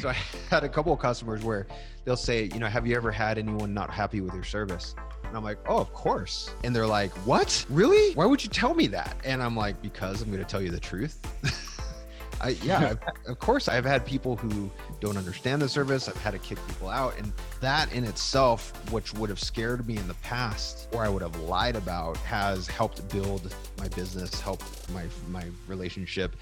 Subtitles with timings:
[0.00, 0.16] so I
[0.48, 1.66] had a couple of customers where
[2.04, 4.94] they'll say, you know, have you ever had anyone not happy with your service?
[5.24, 6.54] And I'm like, oh, of course.
[6.64, 7.64] And they're like, what?
[7.68, 8.14] Really?
[8.14, 9.16] Why would you tell me that?
[9.24, 11.20] And I'm like, because I'm going to tell you the truth.
[12.42, 12.94] I, yeah,
[13.26, 16.08] of course, I've had people who don't understand the service.
[16.08, 17.18] I've had to kick people out.
[17.18, 21.20] And that in itself, which would have scared me in the past or I would
[21.20, 24.62] have lied about, has helped build my business, help
[24.94, 26.34] my, my relationship.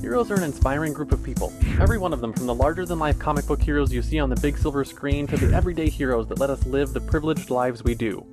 [0.00, 1.52] Heroes are an inspiring group of people.
[1.78, 4.30] Every one of them, from the larger than life comic book heroes you see on
[4.30, 7.84] the big silver screen to the everyday heroes that let us live the privileged lives
[7.84, 8.24] we do.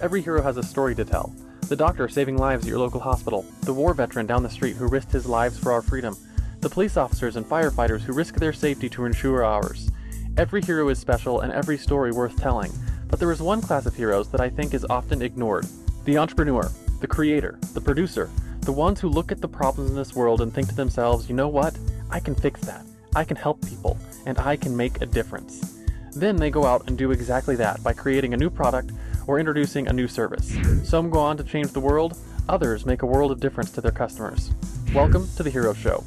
[0.00, 1.34] Every hero has a story to tell.
[1.62, 4.86] The doctor saving lives at your local hospital, the war veteran down the street who
[4.86, 6.16] risked his lives for our freedom,
[6.60, 9.90] the police officers and firefighters who risk their safety to ensure ours.
[10.36, 12.70] Every hero is special and every story worth telling,
[13.08, 15.66] but there is one class of heroes that I think is often ignored
[16.04, 16.70] the entrepreneur,
[17.00, 18.30] the creator, the producer,
[18.66, 21.36] the ones who look at the problems in this world and think to themselves, you
[21.36, 21.78] know what?
[22.10, 22.84] I can fix that.
[23.14, 25.84] I can help people, and I can make a difference.
[26.16, 28.90] Then they go out and do exactly that by creating a new product
[29.28, 30.52] or introducing a new service.
[30.82, 33.92] Some go on to change the world, others make a world of difference to their
[33.92, 34.50] customers.
[34.92, 36.02] Welcome to the Hero Show.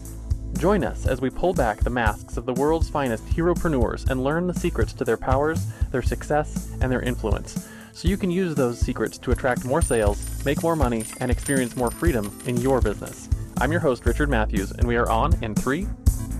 [0.58, 4.48] Join us as we pull back the masks of the world's finest heropreneurs and learn
[4.48, 7.70] the secrets to their powers, their success, and their influence
[8.00, 11.76] so you can use those secrets to attract more sales, make more money, and experience
[11.76, 13.28] more freedom in your business.
[13.60, 15.86] I'm your host, Richard Matthews, and we are on in three,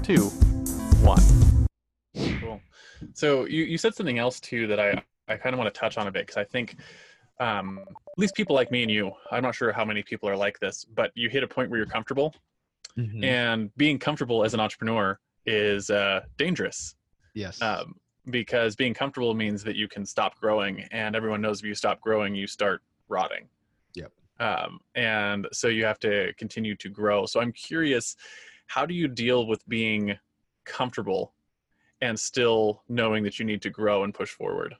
[0.02, 0.28] two,
[1.02, 1.22] one.
[2.40, 2.62] Cool.
[3.14, 5.98] So you, you said something else too that I, I kind of want to touch
[5.98, 6.78] on a bit because I think
[7.42, 10.38] um, at least people like me and you, I'm not sure how many people are
[10.38, 12.34] like this, but you hit a point where you're comfortable.
[12.98, 13.22] Mm-hmm.
[13.22, 16.96] And being comfortable as an entrepreneur is uh, dangerous.
[17.34, 17.62] Yes.
[17.62, 17.99] Um,
[18.30, 22.00] because being comfortable means that you can stop growing and everyone knows if you stop
[22.02, 23.48] growing you start rotting.
[23.96, 24.12] Yep.
[24.40, 27.26] Um, and so you have to continue to grow.
[27.26, 28.16] So i'm curious
[28.68, 30.16] how do you deal with being
[30.66, 31.34] comfortable
[32.02, 34.76] and still knowing that you need to grow and push forward?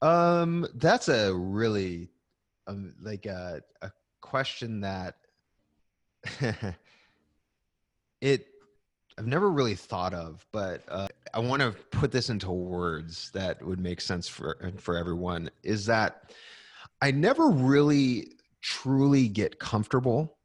[0.00, 2.08] Um that's a really
[2.66, 5.16] um, like a, a question that
[8.20, 8.46] it
[9.18, 13.60] I've never really thought of, but uh, I want to put this into words that
[13.66, 15.50] would make sense for for everyone.
[15.64, 16.32] Is that
[17.02, 20.36] I never really truly get comfortable.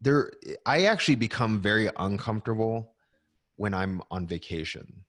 [0.00, 0.32] There,
[0.66, 2.92] I actually become very uncomfortable
[3.56, 5.04] when I'm on vacation,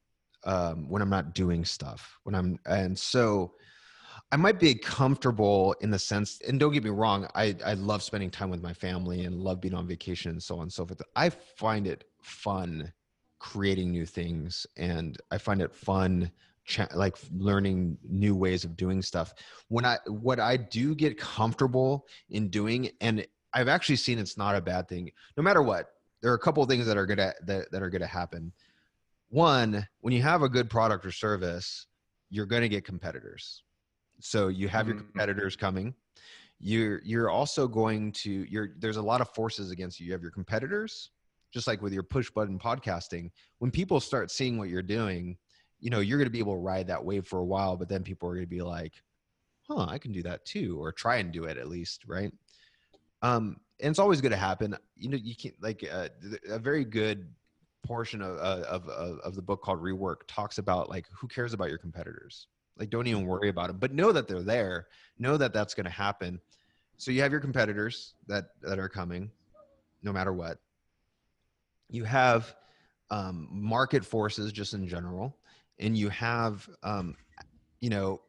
[0.45, 3.53] um, when I'm not doing stuff, when I'm, and so
[4.31, 8.01] I might be comfortable in the sense, and don't get me wrong, I, I love
[8.01, 10.85] spending time with my family and love being on vacation and so on and so
[10.85, 11.01] forth.
[11.15, 12.91] I find it fun
[13.37, 16.31] creating new things and I find it fun
[16.95, 19.35] like learning new ways of doing stuff.
[19.67, 24.55] When I, what I do get comfortable in doing, and I've actually seen it's not
[24.55, 25.91] a bad thing, no matter what,
[26.21, 28.51] there are a couple of things that are gonna, that, that are gonna happen.
[29.29, 31.85] One, when you have a good product or service,
[32.31, 33.61] you're to get competitors
[34.19, 35.05] so you have your mm-hmm.
[35.05, 35.93] competitors coming.
[36.59, 40.07] You're you're also going to you're there's a lot of forces against you.
[40.07, 41.11] You have your competitors,
[41.53, 43.31] just like with your push button podcasting.
[43.59, 45.37] When people start seeing what you're doing,
[45.79, 47.89] you know you're going to be able to ride that wave for a while, but
[47.89, 48.93] then people are going to be like,
[49.67, 52.31] "Huh, I can do that too," or try and do it at least, right?
[53.21, 54.75] Um, and it's always going to happen.
[54.95, 56.07] You know, you can't like uh,
[56.49, 57.27] a very good
[57.85, 61.53] portion of, uh, of, of of the book called Rework talks about like who cares
[61.53, 62.47] about your competitors
[62.77, 64.87] like don't even worry about them, but know that they're there.
[65.17, 66.39] Know that that's going to happen.
[66.97, 69.31] So you have your competitors that that are coming,
[70.03, 70.59] no matter what.
[71.89, 72.55] You have
[73.11, 75.37] um, market forces just in general,
[75.79, 77.15] and you have um,
[77.79, 78.21] you know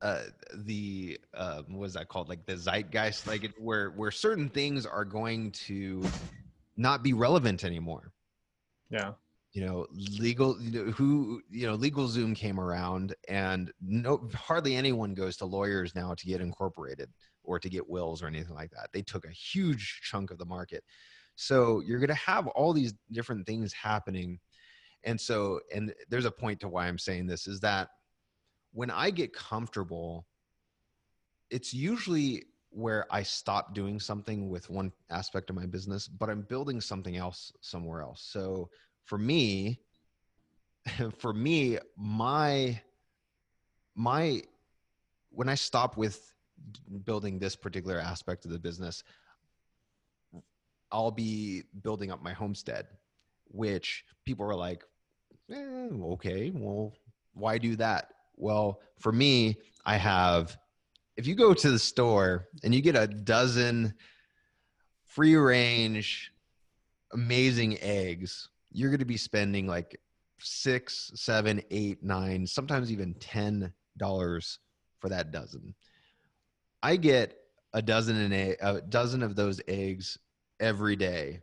[0.00, 0.22] uh,
[0.54, 2.28] the uh, what is that called?
[2.28, 6.02] Like the zeitgeist, like it, where where certain things are going to
[6.76, 8.12] not be relevant anymore.
[8.90, 9.12] Yeah
[9.52, 9.86] you know
[10.18, 15.44] legal you know, who you know LegalZoom came around and no hardly anyone goes to
[15.44, 17.10] lawyers now to get incorporated
[17.44, 18.88] or to get wills or anything like that.
[18.92, 20.84] They took a huge chunk of the market.
[21.34, 24.38] So you're going to have all these different things happening.
[25.04, 27.88] And so and there's a point to why i'm saying this is that
[28.72, 30.26] when i get comfortable
[31.50, 36.42] it's usually where i stop doing something with one aspect of my business but i'm
[36.42, 38.22] building something else somewhere else.
[38.30, 38.70] So
[39.04, 39.80] for me
[41.18, 42.80] for me my
[43.94, 44.42] my
[45.30, 46.32] when i stop with
[47.04, 49.02] building this particular aspect of the business
[50.90, 52.86] i'll be building up my homestead
[53.48, 54.84] which people are like
[55.50, 56.92] eh, okay well
[57.34, 58.08] why do that?
[58.36, 59.56] Well for me
[59.86, 60.56] i have
[61.16, 63.94] if you go to the store and you get a dozen
[65.04, 66.32] free range
[67.12, 69.98] amazing eggs, you're going to be spending like
[70.38, 74.58] six, seven, eight, nine, sometimes even ten dollars
[75.00, 75.74] for that dozen.
[76.82, 77.36] I get
[77.74, 80.18] a dozen and a, dozen of those eggs
[80.60, 81.40] every day.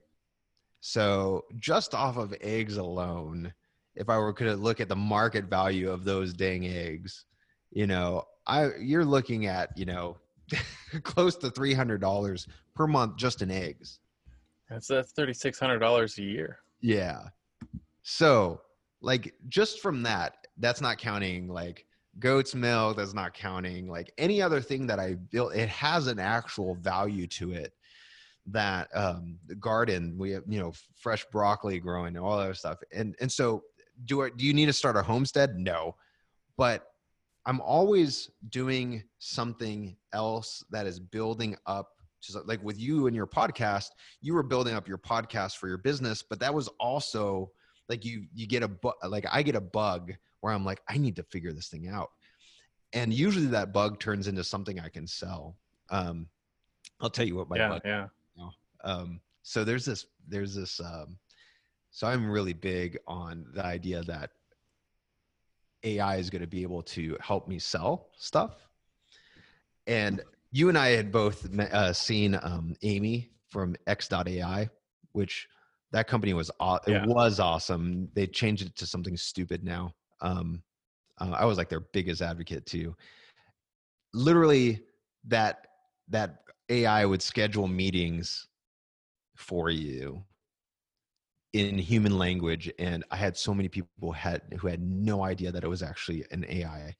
[0.81, 3.53] So just off of eggs alone,
[3.95, 7.25] if I were to look at the market value of those dang eggs,
[7.71, 10.17] you know, I you're looking at you know
[11.03, 13.99] close to three hundred dollars per month just in eggs.
[14.69, 16.59] That's that's thirty six hundred dollars a year.
[16.81, 17.29] Yeah.
[18.03, 18.61] So
[19.01, 21.85] like just from that, that's not counting like
[22.19, 22.97] goat's milk.
[22.97, 25.55] That's not counting like any other thing that I built.
[25.55, 27.73] It has an actual value to it.
[28.47, 32.79] That um, the garden we have, you know, fresh broccoli growing and all that stuff.
[32.91, 33.63] And and so
[34.05, 35.57] do I, do you need to start a homestead?
[35.57, 35.95] No,
[36.57, 36.87] but
[37.45, 41.91] I'm always doing something else that is building up.
[42.21, 43.89] Just like with you and your podcast,
[44.21, 47.51] you were building up your podcast for your business, but that was also
[47.87, 50.97] like you you get a bu- like I get a bug where I'm like I
[50.97, 52.09] need to figure this thing out,
[52.93, 55.57] and usually that bug turns into something I can sell.
[55.89, 56.27] Um,
[57.01, 57.81] I'll tell you what my yeah, bug.
[57.85, 58.07] Yeah.
[58.83, 60.79] Um, so there's this there's this.
[60.79, 61.17] Um,
[61.91, 64.31] so I'm really big on the idea that
[65.83, 68.67] AI is going to be able to help me sell stuff.
[69.87, 74.69] And you and I had both uh, seen um, Amy from X.AI,
[75.11, 75.47] which
[75.91, 77.03] that company was aw- Yeah.
[77.03, 78.09] it was awesome.
[78.13, 79.93] They changed it to something stupid now.
[80.21, 80.63] Um,
[81.19, 82.95] uh, I was like their biggest advocate too.
[84.13, 84.83] Literally,
[85.25, 85.67] that
[86.07, 88.47] that AI would schedule meetings
[89.35, 90.23] for you
[91.53, 95.63] in human language and i had so many people had who had no idea that
[95.63, 96.95] it was actually an ai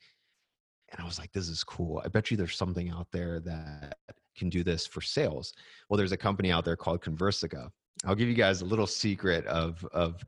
[0.91, 2.01] and i was like this is cool.
[2.03, 3.97] I bet you there's something out there that
[4.36, 5.53] can do this for sales.
[5.89, 7.69] Well there's a company out there called conversica.
[8.06, 10.24] I'll give you guys a little secret of of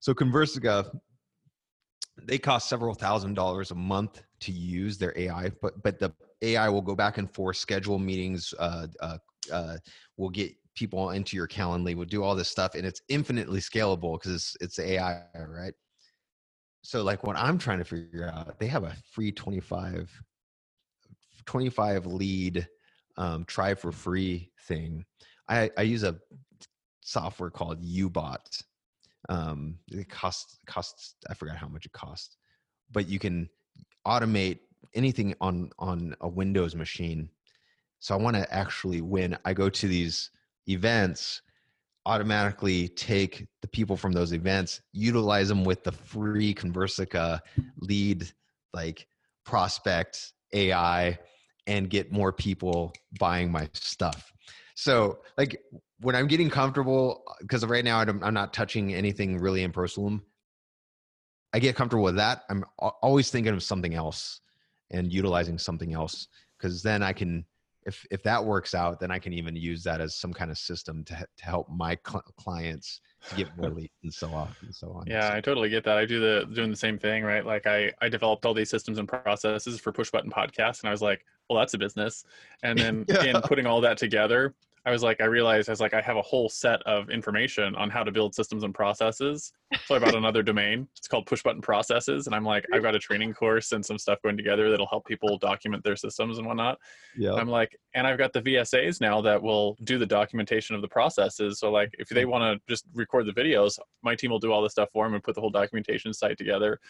[0.00, 0.90] so conversica
[2.24, 6.12] they cost several thousand dollars a month to use their ai but but the
[6.42, 9.18] ai will go back and forth schedule meetings uh, uh,
[9.52, 9.76] uh,
[10.16, 14.18] will get people into your calendly will do all this stuff and it's infinitely scalable
[14.18, 15.74] because it's it's ai right
[16.82, 20.22] so like what i'm trying to figure out they have a free 25
[21.46, 22.68] 25 lead
[23.16, 25.04] um, try for free thing.
[25.48, 26.16] I i use a
[27.00, 28.62] software called ubot
[29.28, 32.36] um it costs costs i forgot how much it costs
[32.92, 33.48] but you can
[34.06, 34.60] automate
[34.94, 37.28] anything on on a windows machine.
[37.98, 40.30] So i want to actually when i go to these
[40.68, 41.42] events
[42.04, 47.38] automatically take the people from those events utilize them with the free conversica
[47.78, 48.28] lead
[48.74, 49.06] like
[49.44, 51.16] prospect ai
[51.66, 54.32] and get more people buying my stuff.
[54.74, 55.60] So like
[56.00, 59.72] when i'm getting comfortable uh, because right now I'm, I'm not touching anything really in
[59.72, 60.20] Prosulum,
[61.52, 62.42] i get comfortable with that.
[62.50, 64.40] I'm always thinking of something else
[64.90, 66.26] and utilizing something else
[66.58, 67.44] because then i can
[67.86, 70.58] if if that works out then i can even use that as some kind of
[70.58, 74.74] system to, to help my cl- clients to get more leads and so on and
[74.74, 75.96] so on Yeah, I totally get that.
[75.98, 77.44] I do the doing the same thing, right?
[77.44, 80.92] Like I I developed all these systems and processes for push button podcasts, and I
[80.92, 82.24] was like, well, that's a business.
[82.62, 83.24] And then Yeah.
[83.24, 86.16] in putting all that together, I was like, I realized I was like, I have
[86.16, 89.52] a whole set of information on how to build systems and processes.
[89.86, 90.88] So I bought another domain.
[90.98, 93.96] It's called Push Button Processes, and I'm like, I've got a training course and some
[93.96, 96.78] stuff going together that'll help people document their systems and whatnot.
[97.16, 100.82] yeah I'm like, and I've got the VSAs now that will do the documentation of
[100.82, 101.60] the processes.
[101.60, 104.62] So like, if they want to just record the videos, my team will do all
[104.62, 106.80] the stuff for them and put the whole documentation site together.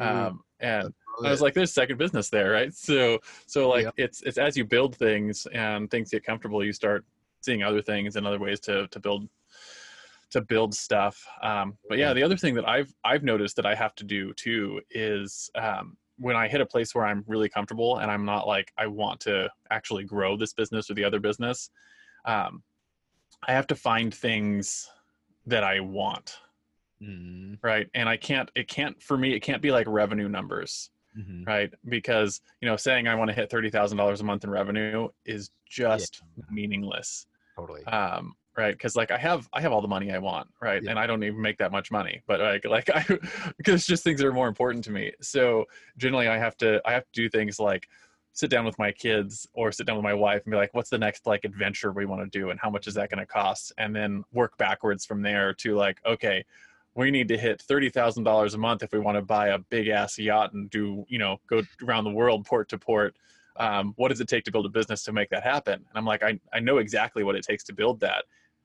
[0.00, 0.92] Um, and
[1.24, 2.74] I was like, there's second business there, right?
[2.74, 3.90] So, so like, Yeah.
[4.04, 7.04] it's it's as you build things and things get comfortable, you start
[7.46, 9.28] seeing other things and other ways to to build
[10.30, 11.24] to build stuff.
[11.42, 12.14] Um, but yeah, Yeah.
[12.14, 15.96] the other thing that I've I've noticed that I have to do too is um,
[16.18, 19.20] when I hit a place where I'm really comfortable and I'm not like I want
[19.20, 21.70] to actually grow this business or the other business,
[22.24, 22.62] um,
[23.46, 24.90] I have to find things
[25.46, 26.38] that I want,
[27.00, 27.88] Mhm, right?
[27.94, 28.50] And I can't.
[28.54, 29.34] It can't for me.
[29.34, 31.46] It can't be like revenue numbers mhm.
[31.46, 31.72] right?
[31.88, 35.08] Because you know, saying I want to hit thirty thousand dollars a month in revenue
[35.26, 37.26] is just meaningless,
[37.56, 38.72] totally um, right?
[38.72, 40.82] Because like I have I have all the money I want, right?
[40.82, 40.90] Yeah.
[40.90, 43.04] And I don't even make that much money, but like like I
[43.56, 45.12] because just things are more important to me.
[45.20, 47.88] So generally, I have to I have to do things like
[48.32, 50.90] sit down with my kids or sit down with my wife and be like what's
[50.90, 53.26] the next like adventure we want to do and how much is that going to
[53.26, 56.44] cost and then work backwards from there to like okay
[56.94, 59.58] we need to hit thirty thousand dollars a month if we want to buy a
[59.58, 63.16] big ass yacht and do you know go around the world port to port.
[63.58, 65.74] Um, what does it take to build a business to make that happen?
[65.74, 68.24] And I'm like, I I know exactly what it takes to build that.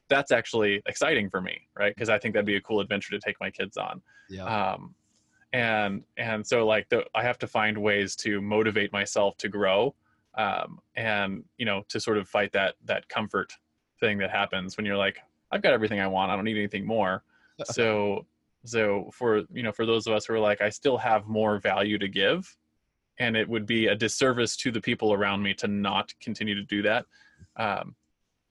[0.09, 3.19] that's actually exciting for me right because i think that'd be a cool adventure to
[3.19, 4.43] take my kids on Yeah.
[4.55, 4.93] um,
[5.53, 9.95] and and so like the, i have to find ways to motivate myself to grow
[10.35, 13.53] um, and you know to sort of fight that that comfort
[14.01, 15.17] thing that happens when you're like
[15.51, 17.23] i've got everything i want i don't need anything more
[17.65, 18.25] so
[18.65, 21.57] so for you know for those of us who are like i still have more
[21.59, 22.57] value to give
[23.19, 26.63] and it would be a disservice to the people around me to not continue to
[26.63, 27.05] do that.
[27.57, 27.95] Um,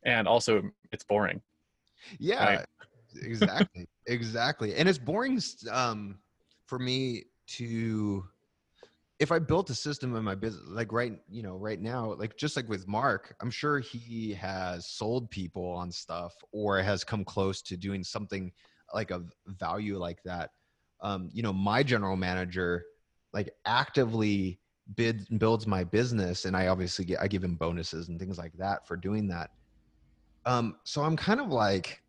[0.04, 0.62] and also
[0.92, 1.40] it's boring.
[2.18, 2.66] Yeah Right.
[3.22, 4.74] exactly exactly.
[4.74, 5.40] And it's boring
[5.70, 6.18] um
[6.66, 8.24] for me to
[9.18, 12.36] if i built a system in my business like right you know right now like
[12.36, 17.24] just like with mark i'm sure he has sold people on stuff or has come
[17.24, 18.52] close to doing something
[18.94, 20.50] like a value like that.
[21.00, 22.84] Um you know my general manager
[23.32, 24.58] like actively
[24.96, 28.52] bid builds my business and i obviously get i give him bonuses and things like
[28.54, 29.50] that for doing that.
[30.46, 32.02] Um so i'm kind of like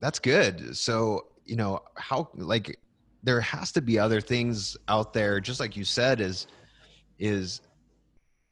[0.00, 0.76] that's good.
[0.76, 2.78] So you know how like
[3.22, 6.46] there has to be other things out there just like you said is
[7.18, 7.60] is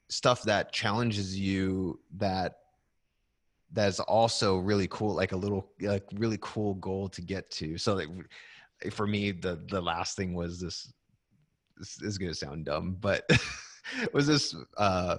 [0.09, 2.57] stuff that challenges you that
[3.71, 7.77] that's also really cool like a little like really cool goal to get to.
[7.77, 8.09] So like
[8.91, 10.93] for me the the last thing was this
[11.77, 13.29] this is going to sound dumb but
[14.13, 15.17] was this uh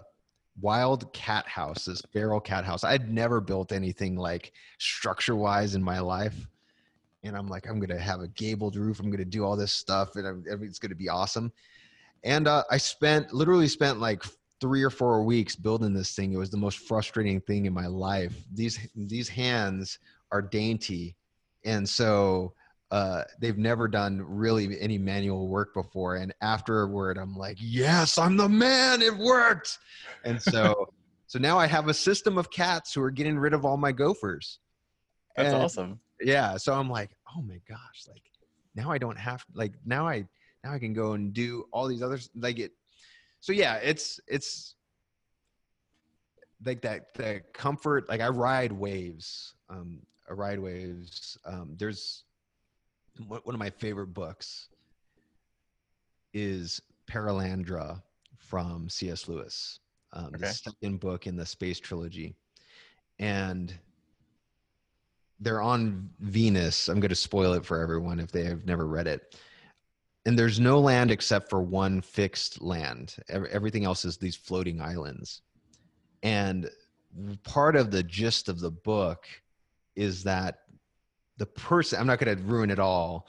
[0.61, 2.85] wild cat house this feral cat house?
[2.85, 6.35] I'd never built anything like structure wise in my life.
[7.23, 9.01] And i'm like i'm gonna have a gabled roof.
[9.01, 11.53] I'm gonna do all this stuff and I'm, it's gonna be awesome.
[12.25, 14.23] And uh, i spent literally spent like
[14.61, 16.33] three or four weeks building this thing.
[16.33, 18.35] It was the most frustrating thing in my life.
[18.53, 19.99] These these hands
[20.33, 21.17] are dainty.
[21.65, 22.55] And so
[22.93, 26.17] uh, they've never done really any manual work before.
[26.17, 29.03] And afterward i'm like yes i'm the man.
[29.03, 29.79] It worked.
[30.25, 30.87] And so
[31.27, 33.93] so now i have a system of cats who are getting rid of all my
[33.93, 34.61] gophers.
[35.37, 36.01] That's And- awesome.
[36.21, 38.23] yeah so i'm like oh my gosh like
[38.75, 40.25] now i don't have like now i
[40.65, 42.31] now i can go and do all these others.
[42.37, 42.73] Like it
[43.41, 44.77] so yeah it's it's
[46.65, 50.01] like that the comfort like i ride waves um
[50.31, 52.25] i ride waves um there's
[53.27, 54.69] one of my favorite books
[56.35, 56.81] is
[57.11, 58.03] Perelandra
[58.39, 59.81] from cs lewis
[60.13, 62.35] um, the second book in the space trilogy
[63.19, 63.75] and
[65.41, 66.89] they're on Venus.
[66.89, 69.37] I'm going to spoil it for everyone if they have never read it.
[70.25, 73.17] And there's no land except for one fixed land.
[73.29, 75.43] Everything else is these floating islands.
[76.23, 76.69] And
[77.45, 79.27] part of the gist of the book
[79.95, 80.61] is that
[81.39, 83.29] the person, I'm not going to ruin it all,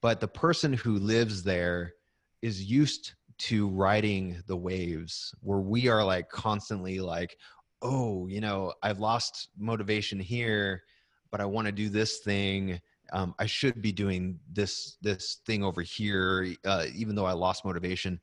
[0.00, 1.94] but the person who lives there
[2.42, 7.36] is used to riding the waves where we are like constantly like,
[7.82, 10.82] oh, you know, I've lost motivation here
[11.30, 12.80] but I want to do this thing.
[13.12, 17.64] Um, I should be doing this this thing over here, uh, even though I lost
[17.64, 18.20] motivation.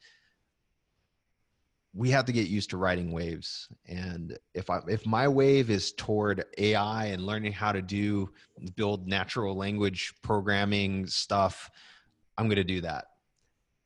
[1.95, 5.93] We have to get used to riding waves, and if I if my wave is
[5.93, 8.29] toward AI and learning how to do
[8.75, 11.69] build natural language programming stuff,
[12.37, 13.05] I'm going to do that.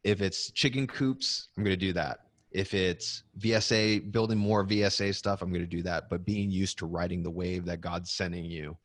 [0.04, 2.22] If it's chicken coops, I'm going to do that.
[2.52, 6.10] If it's VSA, building more VSA stuff, I'm going to do that.
[6.10, 8.76] But being used to riding the wave that God's sending you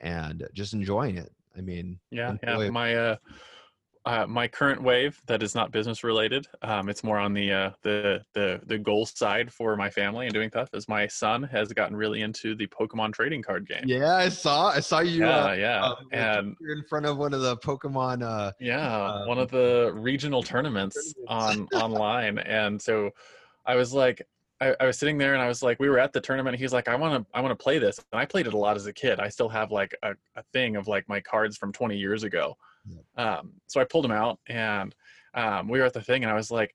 [0.00, 1.30] and just enjoying it.
[1.56, 2.70] I mean, Yeah, yeah.
[2.70, 3.16] My uh,
[4.04, 6.46] uh, my current wave that is not business related.
[6.62, 10.34] Um, it's more on the uh, the the the goal side for my family and
[10.34, 10.70] doing stuff.
[10.72, 13.84] Is my son has gotten really into the Pokemon trading card game.
[13.86, 15.20] yeah, I saw, I saw you.
[15.20, 15.84] yeah, uh, yeah.
[15.84, 18.22] uh, and you're in front of one of the Pokemon.
[18.22, 23.10] Uh, yeah, one um, of the regional tournaments on online, and so
[23.66, 24.26] I was like.
[24.60, 26.56] I, I was sitting there and I was like, we were at the tournament.
[26.56, 27.98] He's like, I want to, I want to play this.
[28.12, 29.18] And I played it a lot as a kid.
[29.18, 32.56] I still have like a, a thing of like my cards from 20 years ago.
[33.16, 34.94] Um, so I pulled him out and
[35.34, 36.74] um, we were at the thing and I was like,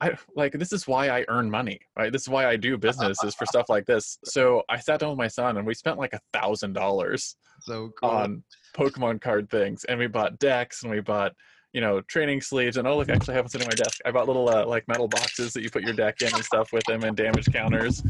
[0.00, 2.12] I like this is why I earn money, right?
[2.12, 4.18] This is why I do business is for stuff like this.
[4.24, 7.90] So I sat down with my son and we spent like a thousand dollars so
[8.00, 8.10] cool.
[8.10, 8.44] on
[8.76, 11.32] Pokemon card things, and we bought decks and we bought
[11.72, 13.98] you know training sleeves and oh look, actually I have one sitting on my desk.
[14.04, 16.72] I bought little uh, like metal boxes that you put your deck in and stuff
[16.72, 18.02] with them and damage counters.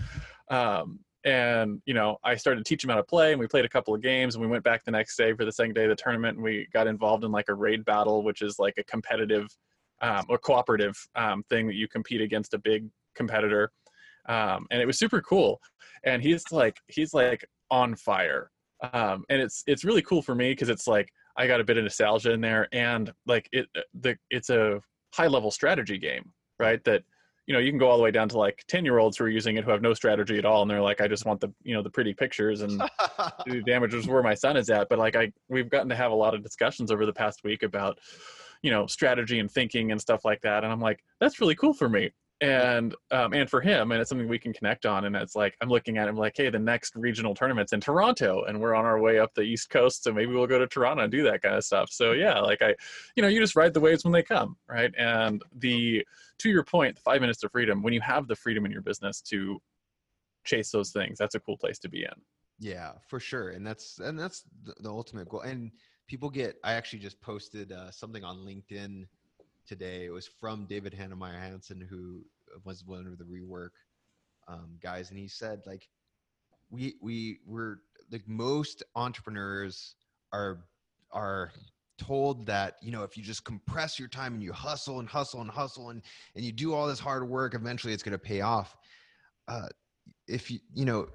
[0.50, 3.68] Um, and you know I started teaching him how to play, and we played a
[3.68, 5.90] couple of games, and we went back the next day for the second day of
[5.90, 8.85] the tournament, and we got involved in like a raid battle, which is like a
[8.85, 9.47] competitive
[10.00, 13.70] um, or cooperative um, thing that you compete against a big competitor.
[14.28, 15.61] Um, and it was super cool.
[16.04, 18.50] And he's like, he's like on fire.
[18.92, 21.76] Um, and it's, it's really cool for me because it's like, I got a bit
[21.76, 24.80] of nostalgia in there and like it, the, it's a
[25.14, 26.82] high level strategy game, right?
[26.85, 27.02] That
[27.48, 29.24] you know you can go all the way down to like 10 year olds who
[29.24, 31.40] are using it who have no strategy at all and they're like i just want
[31.40, 32.78] the you know the pretty pictures and
[33.46, 34.88] the damages where my son is at.
[34.88, 37.62] But like i we've gotten to have a lot of discussions over the past week
[37.62, 37.98] about
[38.62, 41.72] you know strategy and thinking and stuff like that and i'm like that's really cool
[41.72, 42.10] for me
[42.40, 45.57] and um, and for him and it's something we can connect on and it's like
[45.61, 48.85] i'm looking at him like hey the next regional tournament's in toronto and we're on
[48.85, 51.42] our way up the east coast so maybe we'll go to toronto and do that
[51.42, 51.90] kind of stuff.
[51.90, 52.75] So yeah like i
[53.16, 54.92] you know you just ride the waves when they come right?
[54.97, 56.07] And the
[56.38, 58.83] to your point the five minutes of freedom when you have the freedom in your
[58.83, 59.61] business to
[60.45, 62.23] chase those things that's a cool place to be in.
[62.61, 65.73] Yeah for sure and that's and that's the, the ultimate goal and
[66.07, 69.07] people get i actually just posted uh, something on linkedin
[69.68, 70.06] today.
[70.06, 72.25] It was from David Heinemeier Hansson, who
[72.64, 73.70] was one of the rework
[74.48, 75.88] um, guys, and he said like
[76.70, 79.94] we we were like most entrepreneurs
[80.32, 80.64] are
[81.12, 81.52] are
[81.98, 85.40] told that you know if you just compress your time and you hustle and hustle
[85.40, 86.02] and hustle and
[86.34, 88.76] and you do all this hard work eventually it's going to pay off
[89.48, 89.66] uh
[90.28, 91.08] if you you know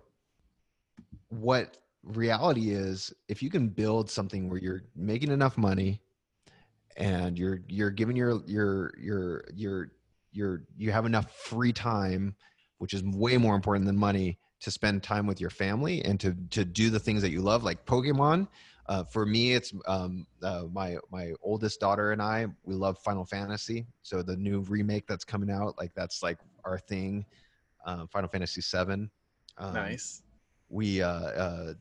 [1.29, 6.01] what reality is if you can build something where you're making enough money
[6.97, 9.91] and you're you're giving your your your your
[10.31, 12.35] your you have enough free time
[12.77, 16.35] which is way more important than money to spend time with your family and to
[16.49, 18.47] to do the things that you love like pokemon.
[18.87, 23.25] Uh, for me it's um, uh, my my oldest daughter and i we love final
[23.25, 23.85] fantasy.
[24.01, 27.25] So the new remake that's coming out like that's like our thing
[27.85, 29.09] uh, final fantasy 7
[29.57, 30.23] um, nice.
[30.69, 31.73] we uh, uh,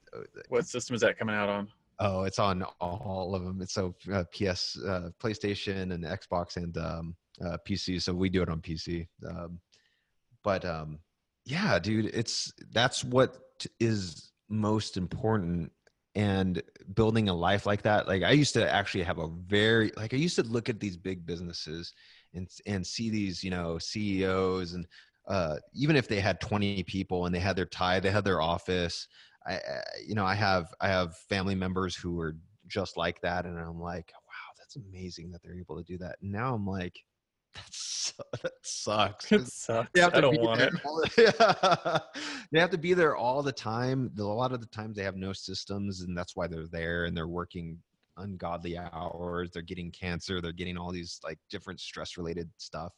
[0.48, 1.68] what system is that coming out on
[1.98, 3.60] Oh, it's on all of them.
[3.60, 8.00] It's so uh, PS, uh, PlayStation, and Xbox, and um, uh, PC.
[8.02, 9.06] So we do it on PC.
[9.28, 9.60] Um,
[10.42, 10.98] but um,
[11.44, 13.38] yeah, dude, it's that's what
[13.78, 15.72] is most important.
[16.14, 16.62] And
[16.94, 20.18] building a life like that, like I used to actually have a very like I
[20.18, 21.94] used to look at these big businesses
[22.34, 24.86] and and see these you know CEOs and
[25.28, 28.40] uh, even if they had 20 people and they had their tie, they had their
[28.40, 29.06] office,
[29.46, 32.36] I, uh, you know, I have I have family members who are
[32.68, 36.16] just like that, and I'm like, wow, that's amazing that they're able to do that.
[36.22, 36.98] And now I'm like,
[37.54, 39.30] that's that sucks.
[39.32, 40.00] It sucks.
[40.00, 40.72] I don't want it.
[40.72, 42.02] The,
[42.52, 44.10] they have to be there all the time.
[44.18, 47.16] A lot of the times they have no systems, and that's why they're there and
[47.16, 47.78] they're working
[48.16, 49.50] ungodly hours.
[49.50, 50.40] They're getting cancer.
[50.40, 52.92] They're getting all these like different stress related stuff.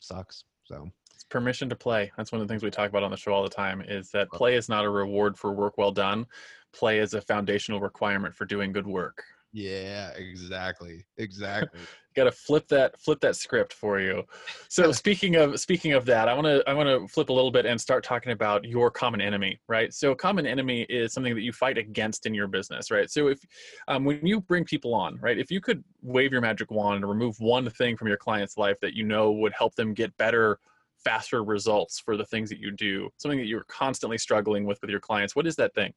[0.00, 0.44] Sucks.
[0.64, 2.12] So it's permission to play.
[2.16, 4.12] That's one of the things we talk about on the show all the time is
[4.12, 6.26] that play is not a reward for work well done.
[6.72, 9.24] Play is a foundational requirement for doing good work.
[9.52, 11.04] Yeah, exactly.
[11.18, 11.80] Exactly.
[12.14, 14.22] Got to flip that flip that script for you.
[14.68, 17.50] So speaking of speaking of that, I want to I want to flip a little
[17.50, 19.92] bit and start talking about your common enemy, right?
[19.92, 23.10] So common enemy is something that you fight against in your business, right?
[23.10, 23.40] So if
[23.88, 27.08] um, when you bring people on, right, if you could wave your magic wand and
[27.08, 30.60] remove one thing from your client's life that you know would help them get better
[31.04, 34.90] faster results for the things that you do something that you're constantly struggling with with
[34.90, 35.36] your clients.
[35.36, 35.92] What is that thing?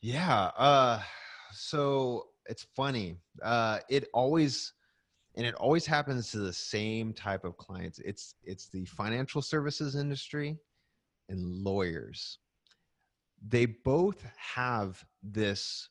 [0.00, 1.00] Yeah uh
[1.52, 4.74] so it's funny uh it always
[5.36, 7.98] and it always happens to the same type of clients.
[7.98, 10.58] It's it's the financial services industry
[11.28, 12.38] and lawyers.
[13.46, 15.90] They both have this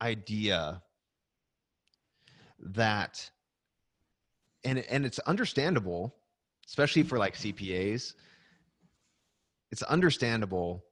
[0.00, 0.82] idea
[2.60, 3.28] that
[4.64, 6.14] and and it's understandable
[6.66, 8.14] especially for like CPAs,
[9.70, 10.84] it's understandable.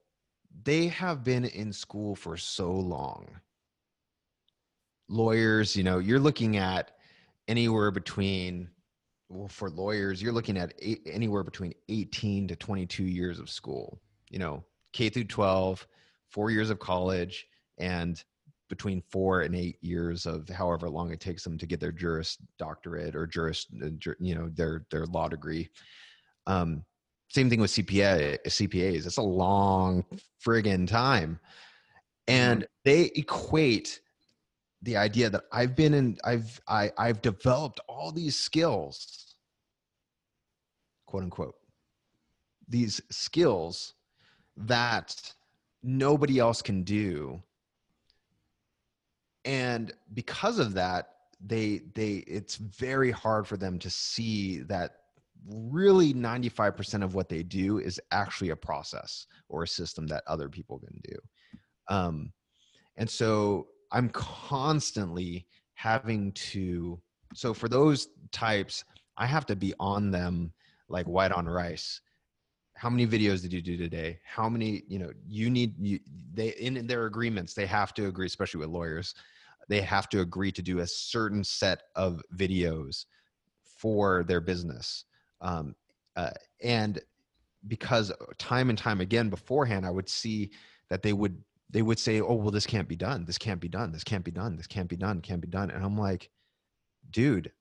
[0.63, 3.27] They have been in school for so long.
[5.07, 6.91] Lawyers, you know, you're looking at
[7.47, 8.69] anywhere between,
[9.29, 14.01] well, for lawyers, you're looking at eight, anywhere between 18 to 22 years of school,
[14.29, 15.87] you know, K through 12,
[16.29, 18.23] four years of college, and
[18.71, 22.37] between four and eight years of however long it takes them to get their juris
[22.57, 23.89] doctorate or juris, uh,
[24.21, 25.69] you know, their their law degree.
[26.47, 26.85] Um,
[27.29, 29.05] same thing with CPA CPAs.
[29.05, 30.05] It's a long
[30.43, 31.37] friggin' time,
[32.27, 32.65] and mm-hmm.
[32.85, 33.99] they equate
[34.81, 39.35] the idea that I've been in, I've I, I've developed all these skills,
[41.07, 41.55] quote unquote,
[42.69, 43.95] these skills
[44.55, 45.13] that
[45.83, 47.43] nobody else can do
[49.45, 51.09] and because of that
[51.45, 54.97] they they it's very hard for them to see that
[55.49, 60.47] really 95% of what they do is actually a process or a system that other
[60.47, 61.15] people can do.
[61.87, 62.31] Um,
[62.97, 66.99] and so i'm constantly having to
[67.33, 68.83] so for those types
[69.17, 70.51] i have to be on them
[70.89, 72.01] like white on rice
[72.81, 74.19] how many videos did you do today?
[74.25, 75.99] How many you know you need you
[76.33, 79.13] they in their agreements they have to agree especially with lawyers
[79.69, 83.05] they have to agree to do a certain set of videos
[83.63, 85.05] for their business.
[85.41, 85.75] Um,
[86.15, 86.31] uh,
[86.63, 86.99] and
[87.67, 90.49] because time and time again beforehand i would see
[90.89, 91.37] that they would
[91.69, 93.25] they would say oh well this can't be done.
[93.25, 93.91] This can't be done.
[93.91, 94.57] This can't be done.
[94.57, 95.21] This can't be done.
[95.21, 95.69] Can't be done.
[95.69, 96.31] And i'm like
[97.11, 97.51] dude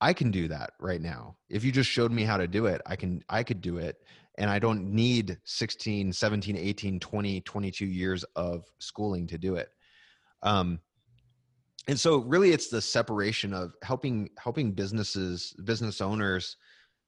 [0.00, 1.36] i can do that right now.
[1.48, 3.96] If you just showed me how to do it i can i could do it
[4.38, 9.70] and i don't need 16 17 18 20 22 years of schooling to do it.
[10.42, 10.80] Um
[11.88, 16.56] and so really it's the separation of helping helping businesses business owners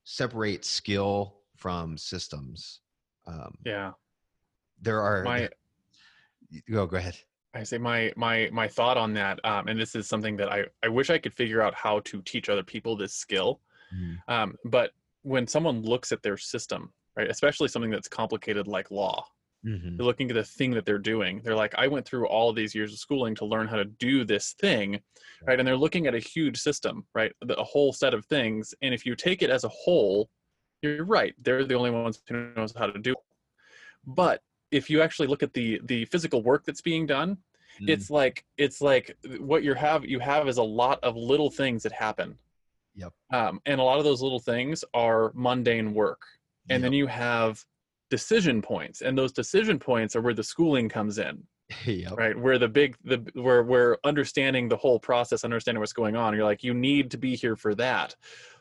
[0.04, 2.80] separate skill from systems.
[3.26, 3.92] Um Yeah.
[4.80, 5.48] there are My
[6.70, 7.16] go go ahead
[7.54, 10.64] I say my my my thought on that, um, and this is something that I
[10.84, 13.60] I wish I could figure out how to teach other people this skill.
[14.28, 19.26] Um, but when someone looks at their system, right, especially something that's complicated like law,
[19.66, 19.96] Mhm.
[19.96, 21.42] they're looking at the thing that they're doing.
[21.42, 23.84] They're like, I went through all of these years of schooling to learn how to
[23.84, 25.02] do this thing,
[25.44, 25.58] right?
[25.58, 27.32] And they're looking at a huge system, right?
[27.42, 28.72] The- A whole set of things.
[28.80, 30.30] And if you take it as a whole,
[30.82, 31.34] you're right.
[31.42, 33.10] They're the only ones who knows how to do.
[33.12, 33.18] It.
[34.06, 37.38] But if you actually look at the the physical work that's being done,
[37.80, 37.88] Mm.
[37.88, 41.84] it's like it's like what you have you have is a lot of little things
[41.84, 42.36] that happen.
[42.96, 43.12] Yep.
[43.32, 46.20] Um, and a lot of those little things are mundane work
[46.70, 47.64] and then you have
[48.10, 51.42] decision points and those decision points are where the schooling comes in
[51.84, 52.16] yep.
[52.16, 56.34] right where the big the where we're understanding the whole process understanding what's going on
[56.34, 58.14] you're like you need to be here for that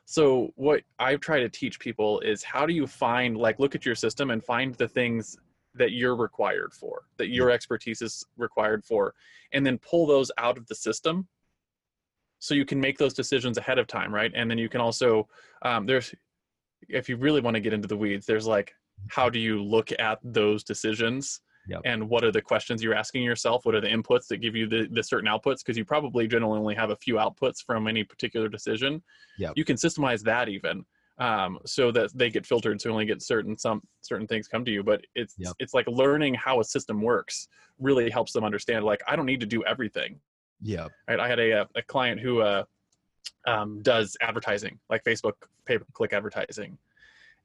[0.06, 3.86] so what i try to teach people is how do you find like look at
[3.86, 5.38] your system and find the things
[5.76, 9.14] that you're required for that your expertise is required for
[9.54, 11.28] and then pull those out of the system
[12.40, 14.32] so you can make those decisions ahead of time right?
[14.36, 15.28] And then you can also
[15.62, 16.14] um, there's
[16.88, 18.74] if you really want to get into the weeds there's like
[19.10, 21.42] how do you look at those decisions?
[21.68, 21.82] Yep.
[21.86, 23.64] and what are the questions you're asking yourself?
[23.64, 25.58] What are the inputs that give you the, the certain outputs?
[25.60, 29.04] Because you probably generally only have a few outputs from any particular decision.
[29.38, 29.54] Yep.
[29.56, 30.84] you can systemize that even
[31.20, 34.72] um, so that they get filtered so only get certain some certain things come to
[34.72, 35.54] you but it's Yep.
[35.60, 37.48] it's like learning how a system works
[37.80, 40.20] really helps them understand like i don't need to do everything
[40.62, 41.20] yeah right?
[41.20, 42.64] I had a, a client who uh,
[43.46, 45.34] um, does advertising, like Facebook
[45.66, 46.78] pay per click advertising.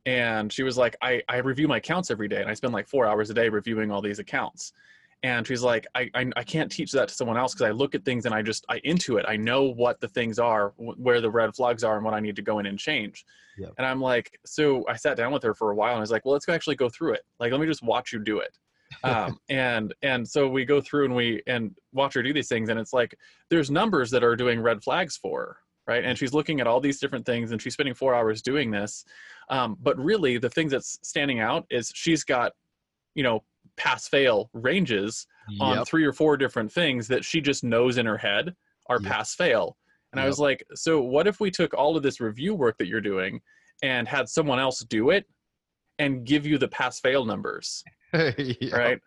[0.07, 2.89] And she was like, I, I review my accounts every day and I spend like
[2.89, 4.73] four hours a day reviewing all these accounts.
[5.25, 7.95] And she's like, I, I, I can't teach that to someone else because I look
[7.95, 9.25] at things and I just, I into it.
[9.27, 12.21] I know what the things are, wh- where the red flags are and what I
[12.21, 13.25] need to go in and change.
[13.57, 13.73] Yep.
[13.79, 16.11] And I'm like, so I sat down with her for a while and I was
[16.11, 17.23] like, well, let's actually go through it.
[17.41, 18.55] Like, let me just watch you do it.
[19.03, 22.69] um, and and so we go through and we and watch her do these things
[22.69, 23.17] and it's like
[23.49, 25.57] there's numbers that are doing red flags for her
[25.89, 28.71] right and she's looking at all these different things and she's spending four hours doing
[28.71, 29.05] this
[29.49, 32.53] um, but really the thing that's standing out is she's got
[33.15, 33.43] you know
[33.77, 35.27] pass fail ranges
[35.61, 35.87] on Yep.
[35.87, 38.55] three or four different things that she just knows in her head
[38.89, 39.13] are Yep.
[39.13, 39.77] pass fail
[40.13, 42.87] and i was like so what if we took all of this review work that
[42.87, 43.41] you're doing
[43.83, 45.27] and had someone else do it
[45.99, 48.73] and give you the pass fail numbers Yep.
[48.73, 49.01] right?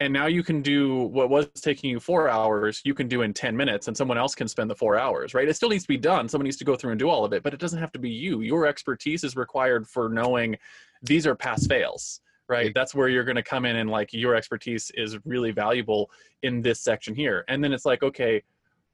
[0.00, 3.32] And now you can do what was taking you four hours, you can do in
[3.32, 5.48] 10 minutes, and someone else can spend the four hours, right?
[5.48, 6.28] It still needs to be done.
[6.28, 8.00] Someone needs to go through and do all of it, but it doesn't have to
[8.00, 8.40] be you.
[8.40, 10.56] Your expertise is required for knowing
[11.02, 12.72] these are pass fails, right?
[12.74, 16.10] That's where you're going to come in and like your expertise is really valuable
[16.42, 17.44] in this section here.
[17.48, 18.42] And then it's like, okay,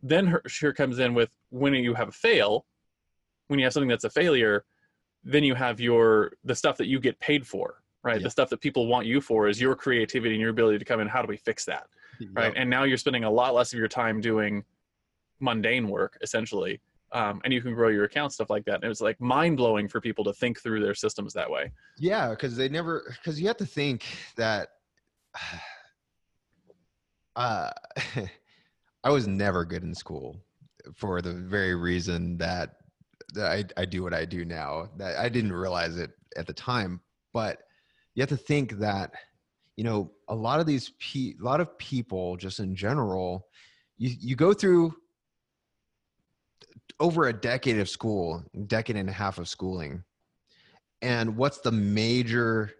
[0.02, 2.66] then her, here comes in with when you have a fail,
[3.48, 4.64] when you have something that's a failure,
[5.24, 8.22] then you have your the stuff that you get paid for right Yep.
[8.22, 11.00] the stuff that people want you for is your creativity and your ability to come
[11.00, 11.88] in how do we fix that
[12.32, 14.64] right and now you're spending a lot less of your time doing
[15.40, 16.80] mundane work essentially
[17.12, 19.88] um, and you can grow your account stuff like that and it was like mind-blowing
[19.88, 23.46] for people to think through their systems that way Yeah, because they never because you
[23.48, 24.04] have to think
[24.36, 24.68] that
[27.36, 27.70] uh
[29.04, 30.36] I was never good in school
[30.96, 32.76] for the very reason that
[33.34, 34.88] that I, I do what I do now.
[34.96, 37.00] That I didn't realize it at the time,
[37.32, 37.58] but
[38.14, 39.12] you have to think that
[39.76, 43.46] you know a lot of these pe- a lot of people just in general
[43.96, 44.94] you you go through
[47.00, 50.04] over a decade of school decade and a half of schooling.
[51.02, 52.72] And what's the major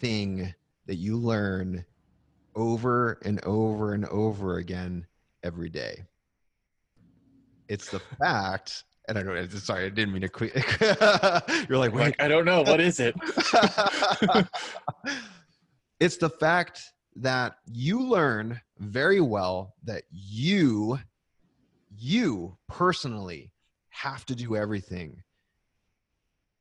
[0.00, 0.54] thing
[0.86, 1.84] that you learn
[2.54, 5.06] over and over and over again
[5.42, 6.04] every day?
[7.68, 10.54] It's the fact and i don't sorry i didn't mean to quit
[11.66, 13.14] you're like wait like i don't know what is it?
[16.00, 21.00] It's the fact that you learn very well that you
[21.98, 23.52] you personally
[23.88, 25.22] have to do everything.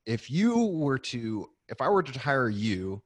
[0.06, 3.02] If you were to if i were to hire you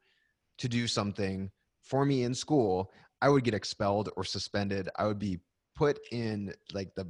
[0.59, 1.49] to do something
[1.81, 2.91] for me in school
[3.23, 4.87] i would get expelled or suspended.
[4.97, 5.39] I would be
[5.75, 7.07] put in like the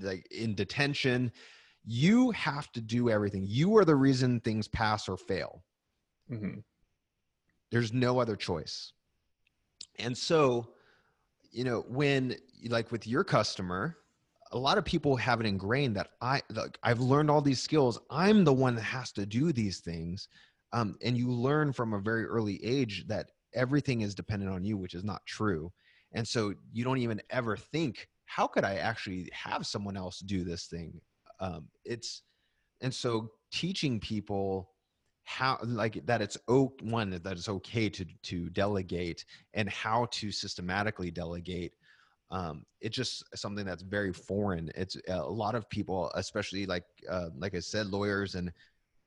[0.00, 1.32] like in detention.
[1.84, 3.44] You have to do everything.
[3.46, 5.64] You are the reason things pass or fail.
[6.28, 6.60] Hmm
[7.72, 8.92] there's no other choice.
[9.98, 10.68] And so
[11.50, 12.36] you know when
[12.68, 13.96] like with your customer
[14.52, 17.98] a lot of people have it ingrained that i like i've learned all these skills.
[18.10, 20.28] I'm the one that has to do these things
[20.72, 24.76] um, and you learn from a very early age that everything is dependent on you
[24.76, 25.70] which is not true.
[26.14, 30.44] And so you don't even ever think how could i actually have someone else do
[30.44, 31.00] this thing?
[31.40, 32.22] Um, it's
[32.80, 34.70] and so teaching people
[35.24, 40.32] how like that it's oh one that it's okay to to delegate and how to
[40.32, 41.72] systematically delegate
[42.32, 47.28] um it's just something that's very foreign it's a lot of people especially like uh,
[47.38, 48.50] like i said lawyers and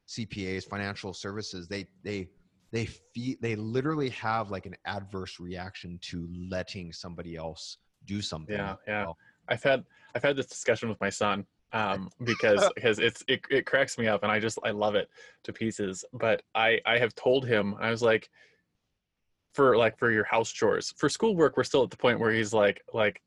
[0.08, 2.30] cpas financial services they they
[2.72, 8.56] they feel they literally have like an adverse reaction to letting somebody else do something
[8.56, 9.06] Yeah, yeah.
[9.48, 9.84] I've had
[10.14, 14.08] I've had this discussion with my son um, because because it's it, it cracks me
[14.08, 15.10] up and I just I love it
[15.44, 16.06] to pieces.
[16.14, 18.30] But I I have told him I was like
[19.56, 22.54] for like for your house chores for schoolwork we're still at the point where he's
[22.54, 23.22] like like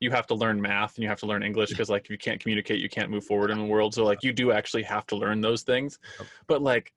[0.00, 2.18] you have to learn math and you have to learn English because like if you
[2.18, 3.94] can't communicate you can't move forward in the world.
[3.94, 5.98] So like you do actually have to learn those things.
[6.46, 6.92] But like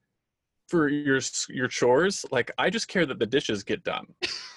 [0.68, 4.06] for your your chores like I just care that the dishes get done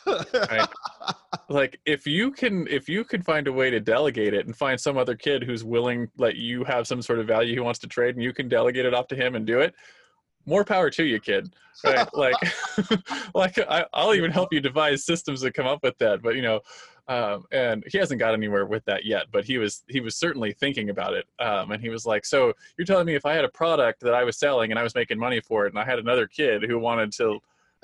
[1.49, 4.79] like if you can if you can find a way to delegate it and find
[4.79, 7.87] some other kid who's willing like you have some sort of value who wants to
[7.87, 9.73] trade and you can delegate it off to him and do it
[10.45, 11.53] more power to you kid.
[11.83, 12.07] Right?
[12.13, 12.35] Like
[13.33, 16.41] like I, i'll even help you devise systems that come up with that but you
[16.41, 16.61] know
[17.07, 20.53] um, and he hasn't got anywhere with that yet but he was he was certainly
[20.53, 23.43] thinking about it um, and he was like so you're telling me if i had
[23.43, 25.83] a product that i was selling and i was making money for it and i
[25.83, 27.39] had another kid who wanted to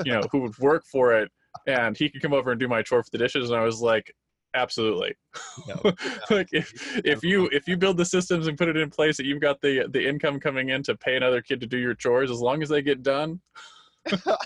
[0.05, 1.29] you know who would work for it
[1.67, 3.49] and he could come over and do my chore for the dishes?
[3.49, 4.15] And i was like
[4.55, 5.13] absolutely
[5.67, 5.91] Yeah.
[6.31, 6.71] like if
[7.05, 9.61] if you if you build the systems and put it in place that you've got
[9.61, 12.63] the the income coming in to pay another kid to do your chores as long
[12.63, 13.39] as they get done
[14.11, 14.41] I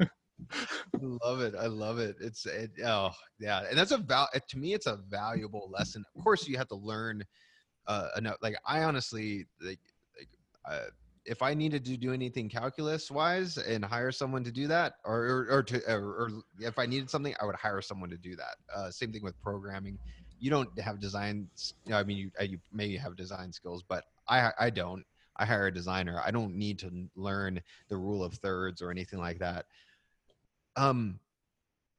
[1.00, 1.54] love it.
[1.54, 2.16] I love it.
[2.20, 4.28] It's it, oh yeah, and that's a val.
[4.34, 6.04] To me, it's a valuable lesson.
[6.16, 7.22] Of course, you have to learn.
[7.88, 8.34] Uh, enough.
[8.42, 9.78] Like I honestly like,
[10.18, 10.28] like
[10.68, 10.86] uh,
[11.26, 15.46] if I needed to do anything calculus wise and hire someone to do that, or
[15.50, 18.56] or, to or, or if I needed something, I would hire someone to do that.
[18.74, 19.98] Uh, same thing with programming.
[20.38, 21.48] You don't have design.
[21.92, 25.04] I mean, you, uh, you maybe have design skills, but I I don't.
[25.38, 26.20] I hire a designer.
[26.24, 29.66] I don't need to learn the rule of thirds or anything like that
[30.76, 31.18] um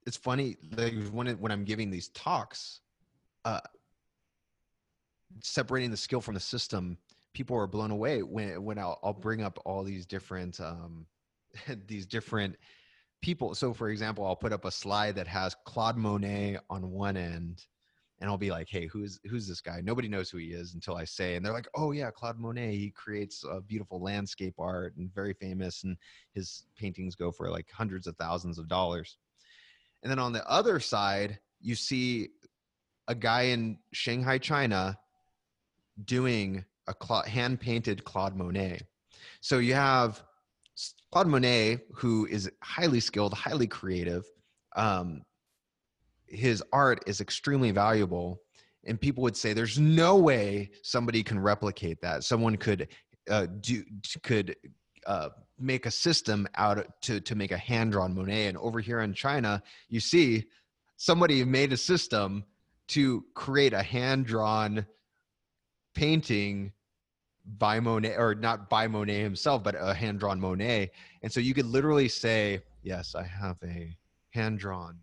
[0.06, 2.82] it's funny like when it, when i'm giving these talks
[3.46, 3.60] uh
[5.42, 6.98] separating the skill from the system
[7.38, 11.06] people are blown away when when i'll, I'll bring up all these different um
[11.88, 12.56] these different
[13.22, 13.54] people.
[13.54, 17.64] So for example i'll put up a slide that has claude monet on one end
[18.20, 19.82] and i'll be like hey who's who's this guy?
[19.84, 22.76] Nobody knows who he is until i say and they're like oh yeah claude monet.
[22.76, 25.96] He creates beautiful landscape art and very famous and
[26.34, 29.18] his paintings go for like hundreds of thousands of dollars.
[30.02, 32.30] And then on the other side, you see
[33.08, 34.98] a guy in Shanghai, China
[36.04, 38.82] doing a Cla- hand painted Claude Monet.
[39.42, 40.24] So you have
[41.12, 44.26] Claude Monet, who is highly skilled, highly creative.
[44.76, 45.22] Um,
[46.28, 48.42] his art is extremely valuable.
[48.86, 52.24] And people would say, there's no way somebody can replicate that.
[52.24, 52.88] Someone could
[53.30, 53.84] uh, do,
[54.24, 54.56] could
[55.06, 58.48] uh, make a system out to to make a hand drawn Monet.
[58.48, 60.46] And over here in China, you see
[60.98, 62.46] somebody made a system
[62.90, 64.86] to create a hand drawn
[65.94, 66.72] painting
[67.58, 70.92] by Monet, or not by Monet himself, but a hand drawn Monet.
[71.22, 73.96] And so you could literally say, "Yes, I have a
[74.32, 75.00] hand drawn."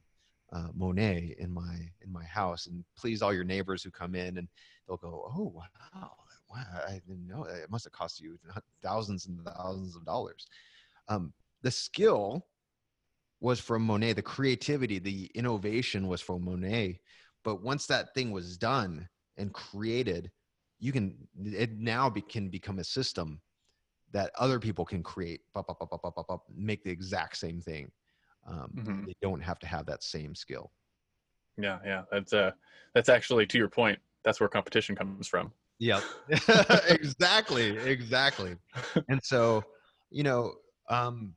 [0.53, 4.39] Uh, Monet in my in my house, and please all your neighbors who come in,
[4.39, 4.47] and
[4.87, 6.17] they'll go, "Oh wow,
[6.49, 7.45] wow, I didn't know.
[7.45, 8.39] It must have cost you
[8.83, 10.47] thousands and thousands of dollars.
[11.09, 12.47] Um, the skill
[13.41, 14.13] was from Monet.
[14.15, 17.01] The creativity, the innovation was from Monet.
[17.43, 20.31] But once that thing was done and created,
[20.85, 23.41] you can it now be, can become a system
[24.13, 25.41] that other people can create,
[26.57, 27.91] make the exact same thing.
[28.47, 29.07] Um, Mhm.
[29.07, 30.71] They don't have to have that same skill.
[31.57, 32.51] yeah yeah that's uh
[32.95, 36.01] that's actually to your point that's where competition comes from yeah
[36.89, 37.77] exactly.
[37.79, 38.57] Exactly.
[39.09, 39.65] And so,
[40.11, 40.55] you know,
[40.89, 41.35] um,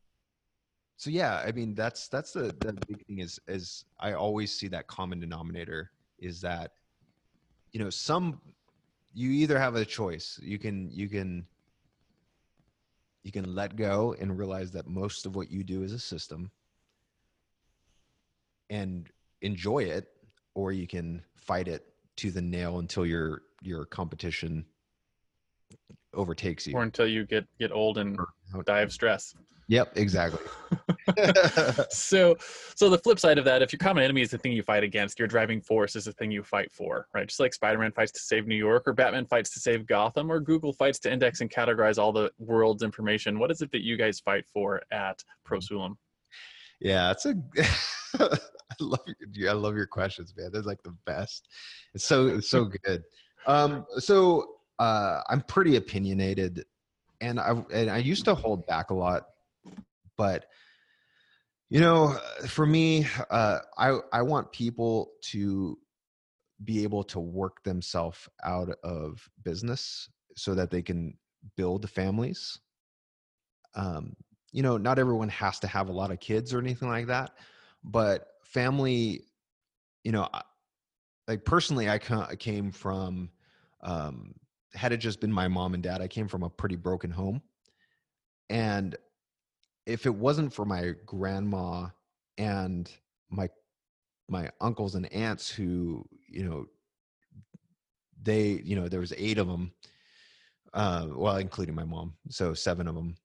[0.98, 4.68] so yeah, I mean that's that's the the big thing is is I always see
[4.70, 6.72] that common denominator is that
[7.74, 8.42] you know some
[9.18, 11.44] you either have a choice you can you can
[13.24, 16.52] you can let go and realize that most of what you do is a system
[18.70, 19.10] and
[19.42, 20.08] enjoy it
[20.54, 21.84] or you can fight it
[22.16, 24.64] to the nail until your your competition
[26.14, 26.76] overtakes you.
[26.76, 28.20] or until you get get old and
[28.66, 29.34] die of stress.
[29.70, 30.40] Yep, exactly.
[31.90, 32.36] so
[32.76, 34.84] so the flip side of that if your common enemy is the thing you fight
[34.84, 38.12] against your driving force is the thing you fight for right just like spider-man fights
[38.12, 41.40] to save new york or batman fights to save gotham or google fights to index
[41.40, 45.24] and categorize all the world's information what is it that you guys fight for at
[45.48, 45.96] prosulum
[46.80, 47.36] yeah, it's a.
[48.70, 49.00] I love
[49.32, 50.52] your, I love your questions, man.
[50.52, 51.48] They're like the best.
[51.94, 53.04] It's so it's so good.
[53.46, 54.46] Um, so
[54.80, 56.66] uh, I'm pretty opinionated,
[57.22, 59.28] and I and I used to hold back a lot,
[60.18, 60.46] but
[61.70, 65.78] you know, for me, uh, I I want people to
[66.64, 71.18] be able to work themselves out of business so that they can
[71.56, 72.60] build families.
[73.76, 74.16] Um,
[74.52, 77.32] you know, not everyone has to have a lot of kids or anything like that,
[77.84, 79.26] but family,
[80.04, 80.30] you know,
[81.28, 83.30] like personally, I I came from,
[83.82, 84.34] um,
[84.74, 87.42] had it just been my mom and dad, I came from a pretty broken home.
[88.50, 88.96] And
[89.88, 91.88] if it wasn't for my grandma
[92.38, 92.92] and
[93.30, 93.50] my
[94.30, 96.66] my uncles and aunts who you know
[98.22, 99.72] they you know there was eight of them
[100.74, 103.16] uh well including my mom so seven of them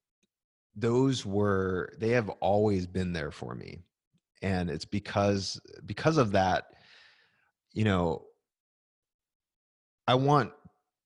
[0.76, 3.82] those were they have always been there for me
[4.40, 6.66] and it's because because of that
[7.72, 8.22] you know
[10.06, 10.52] i want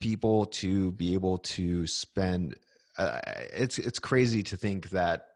[0.01, 2.55] people to be able to spend
[2.99, 3.21] uh,
[3.53, 5.27] it's it's crazy to think that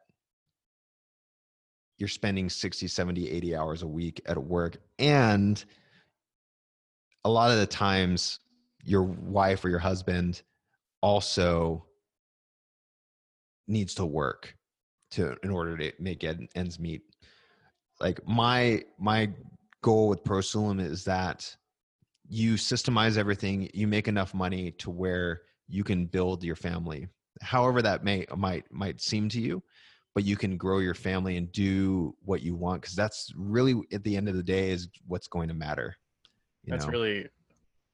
[2.01, 5.65] you're spending 60 70 80 hours a week at work and
[7.25, 8.41] a lot of the times
[8.83, 10.43] your wife or your husband
[11.03, 11.85] also
[13.69, 14.57] needs to work
[15.13, 17.03] to in order to make ends meet.
[18.01, 19.31] Like my my
[19.83, 21.55] goal with prosulum is that
[22.29, 27.09] you systemize everything you make enough money to where you can build your family
[27.41, 29.63] however that may might might seem to you
[30.15, 34.03] but you can grow your family and do what you want because that's really at
[34.05, 35.97] the end of the day is what's going to matter
[36.65, 36.93] you that's know?
[36.93, 37.27] really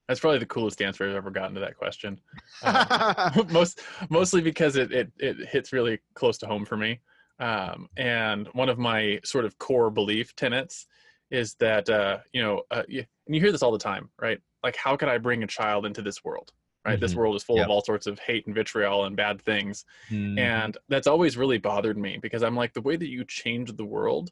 [0.07, 2.19] that's probably the coolest answer i've ever gotten to that question
[2.63, 6.99] Um, most mostly because it, it it hits really close to home for me
[7.39, 10.87] um, and one of my sort of core belief tenets
[11.29, 14.39] is that uh, you know uh, you, and you hear this all the time right
[14.63, 16.51] like how could i bring a child into this world
[16.87, 17.65] right this world is full Yep.
[17.65, 20.39] of all sorts of hate and vitriol and bad things Mhm.
[20.39, 23.85] and that's always really bothered me because i'm like the way that you change the
[23.85, 24.31] world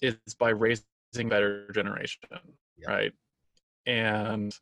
[0.00, 0.84] is by raising
[1.28, 2.20] better generation
[2.76, 2.88] Yeah.
[2.90, 3.12] right
[3.86, 4.56] and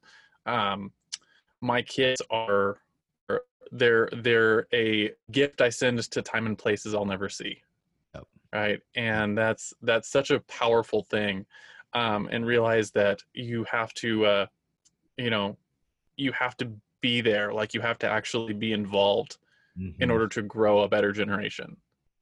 [0.46, 0.92] um
[1.60, 2.78] my kids are
[3.28, 7.62] are- they're they're a gift i send to time and places i'll never see
[8.14, 8.24] Yep.
[8.54, 11.44] right and that's that's such a powerful thing
[11.92, 14.46] um and realize that you have to uh
[15.16, 15.56] you know
[16.16, 16.70] you have to
[17.08, 19.32] be there like you have to actually be involved
[20.00, 20.12] in Mhm.
[20.14, 21.68] order to grow a better generation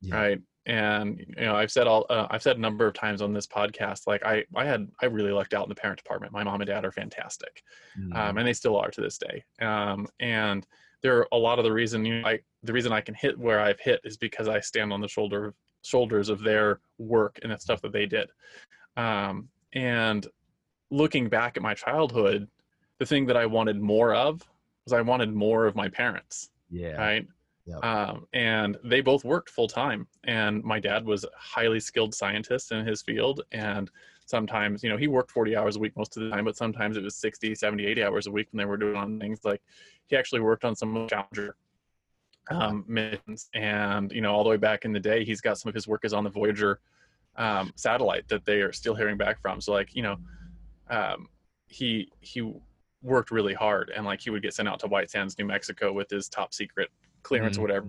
[0.03, 0.17] Yeah.
[0.19, 1.07] right and
[1.39, 4.01] you know i've said all uh, i've said a number of times on this podcast
[4.13, 6.69] like i i had i really lucked out in the parent department my mom and
[6.73, 7.55] dad are fantastic
[7.99, 8.15] Mhm.
[8.19, 9.37] um, and they still are to this day
[9.71, 10.61] um, and
[11.03, 12.35] there are a lot of the reason you know, I,
[12.69, 15.43] the reason i can hit where i've hit is because i stand on the shoulder
[15.93, 16.69] shoulders of their
[16.99, 18.29] work and the stuff that they did
[19.07, 20.23] um, and
[20.91, 22.41] looking back at my childhood
[23.01, 24.33] the thing that i wanted more of
[24.85, 27.27] was i wanted more of my parents yeah right?
[27.67, 27.85] Yep.
[27.85, 30.07] Um, and they both worked full time.
[30.25, 33.43] And my dad was a highly skilled scientist in his field.
[33.53, 33.91] And
[34.27, 36.97] sometimes, you know, he worked 40 hours a week most of the time, but sometimes
[36.97, 39.63] it was 60, 70, 80 hours a week when they were doing on things like
[40.07, 41.57] he actually worked on some Challenger
[42.51, 43.49] um, missions.
[43.55, 45.89] And, you know, all the way back in the day, he's got some of his
[45.89, 46.81] work is on the Voyager
[47.37, 49.63] um, satellite that they are still hearing back from.
[49.63, 50.17] So, like, you know,
[50.91, 51.29] um,
[51.69, 52.43] he, he,
[53.05, 55.93] worked really hard and like he would get sent out to White Sands, New Mexico
[55.93, 56.89] with his top secret
[57.23, 57.87] clearance or whatever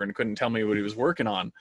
[0.00, 1.52] and couldn't tell me what he was working on.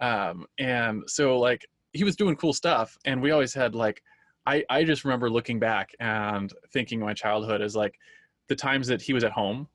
[0.00, 4.02] Um, and so like he was doing cool stuff and we always had like
[4.46, 7.94] I, I just remember looking back and thinking my childhood is like
[8.48, 9.68] the times that he was at home,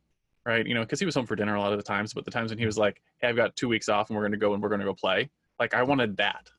[0.45, 0.65] right?
[0.65, 2.31] You know, because he was home for dinner a lot of the times, but the
[2.31, 4.53] times when he was like, Hey, I've got two weeks off and we're gonna go
[4.53, 5.29] and we're gonna go play.
[5.59, 6.49] Like I wanted that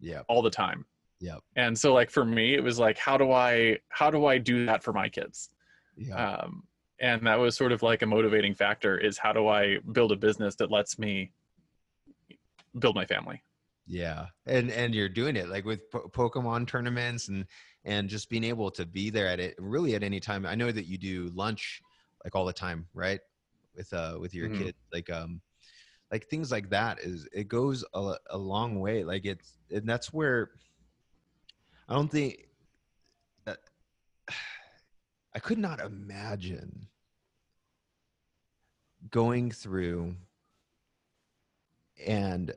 [0.00, 0.84] yeah all the time.
[1.20, 1.36] Yeah.
[1.56, 4.66] And so like for me, it was like, how do I how do I do
[4.66, 5.50] that for my kids?
[5.96, 6.64] Yeah um,
[7.00, 10.16] and that was sort of like a motivating factor is how do i build a
[10.16, 11.32] business that lets me
[12.78, 13.42] build my family
[13.86, 17.44] Yeah, and and you're doing it like with po- Pokemon tournaments and
[17.84, 20.46] and just being able to be there at it really at any time.
[20.46, 21.82] I know that you do lunch
[22.24, 23.20] like all the time, right?
[23.76, 24.56] With uh with your Mhm.
[24.58, 25.42] kid, like um
[26.10, 29.04] like things like that is it goes a, a long way.
[29.04, 30.50] Like it's and that's where
[31.88, 32.48] I don't think
[35.34, 36.86] I could not imagine
[39.10, 40.14] going through
[42.06, 42.52] and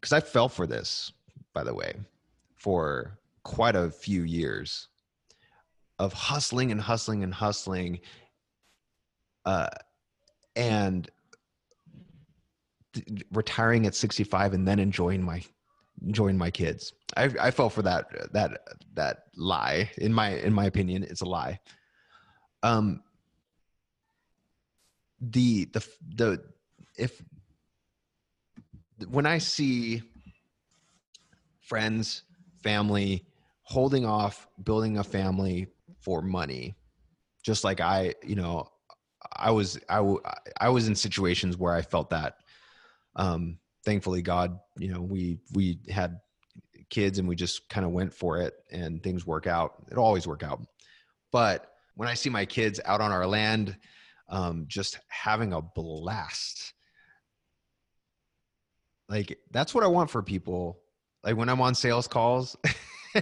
[0.00, 1.12] because I fell for this,
[1.52, 1.94] by the way,
[2.56, 4.88] for quite a few years
[5.98, 8.00] of hustling and hustling and hustling
[9.44, 9.68] uh,
[10.56, 11.08] and
[13.32, 15.42] retiring at 65 and then enjoying my
[16.04, 16.92] enjoying my kids.
[17.16, 18.60] I, I fell for that that
[18.94, 19.90] that lie.
[19.98, 21.60] In my in my opinion, it's a lie.
[22.62, 23.02] Um,
[25.20, 26.44] the the the
[26.96, 27.22] if
[29.08, 30.02] when I see
[31.60, 32.22] friends,
[32.62, 33.24] family
[33.62, 35.68] holding off building a family
[36.00, 36.74] for money,
[37.42, 38.68] just like I, you know,
[39.36, 40.16] I was I,
[40.60, 42.36] I was in situations where I felt that.
[43.16, 46.20] Um, thankfully, God, you know, we we had
[46.90, 49.74] kids and we just kind of went for it, and things work out.
[49.90, 50.62] It always work out.
[51.30, 53.76] But when I see my kids out on our land,
[54.28, 56.74] um, just having a blast,
[59.08, 60.80] like that's what I want for people.
[61.24, 62.56] Like when I'm on sales calls.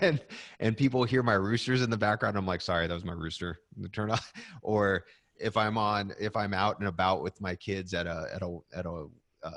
[0.02, 0.20] and
[0.60, 3.58] and people hear my roosters in the background i'm like sorry that was my rooster
[3.92, 4.32] turn off
[4.62, 5.02] or
[5.40, 8.58] if I'm on if I'm out and about with my kids at a at a
[8.74, 9.06] at a
[9.42, 9.50] uh,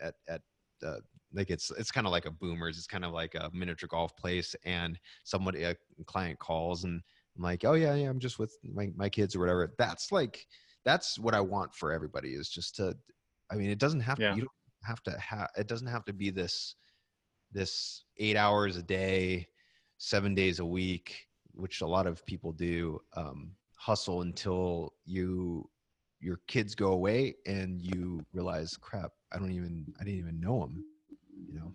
[0.00, 0.42] at at
[0.84, 1.00] uh,
[1.32, 4.16] like it's it's kind of like a boomers it's kind of like a miniature golf
[4.16, 5.76] place and somebody a
[6.06, 7.02] client calls and
[7.36, 10.46] i'm like oh yeah yeah i'm just with my, my kids or whatever that's like
[10.84, 12.96] that's what i want for everybody is just to
[13.50, 14.30] i mean it doesn't have Yeah.
[14.30, 14.50] to you don't
[14.84, 16.74] have to have it doesn't have to be this
[17.52, 19.46] this eight hours a day
[19.98, 25.68] seven days a week which a lot of people do um hustle until you
[26.20, 30.60] your kids go away and you realize crap i don't even i didn't even know
[30.60, 30.84] them
[31.52, 31.72] you know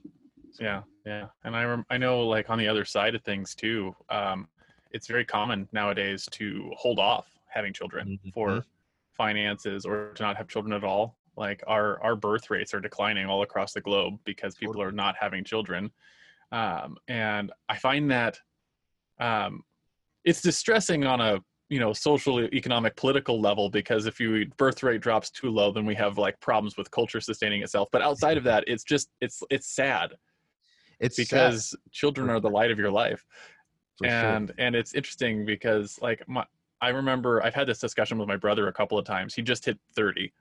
[0.52, 3.56] So, Yeah, yeah, and I rem- I know like on the other side of things
[3.56, 3.94] too.
[4.10, 4.48] Um,
[4.92, 8.34] it's very common nowadays to hold off having children Mhm.
[8.34, 8.66] for
[9.12, 11.18] finances or to not have children at all.
[11.36, 15.16] Like our our birth rates are declining all across the globe because people are not
[15.20, 15.92] having children,
[16.54, 18.40] um, and I find that
[19.20, 19.64] um,
[20.24, 21.40] it's distressing on a
[21.70, 25.86] you know social economic political level because if you birth rate drops too low then
[25.86, 27.90] we have like problems with culture sustaining itself.
[27.92, 30.14] But outside of that it's just it's it's sad
[31.00, 33.26] it's sad, because children are the light of your life.
[33.98, 34.14] For sure.
[34.14, 36.46] and and it's interesting because like my
[36.82, 39.34] i remember i've had this discussion with my brother a couple of times.
[39.34, 40.32] He just hit 30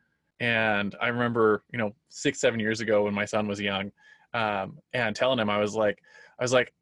[0.40, 3.90] and i remember you know six seven years ago when my son was young
[4.32, 6.02] um, and telling him i was like
[6.38, 6.72] i was like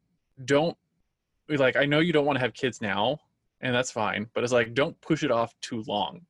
[0.46, 0.76] don't
[1.48, 3.18] like i know you don't want to have kids now
[3.62, 6.20] and that's fine but it's like don't push it off too long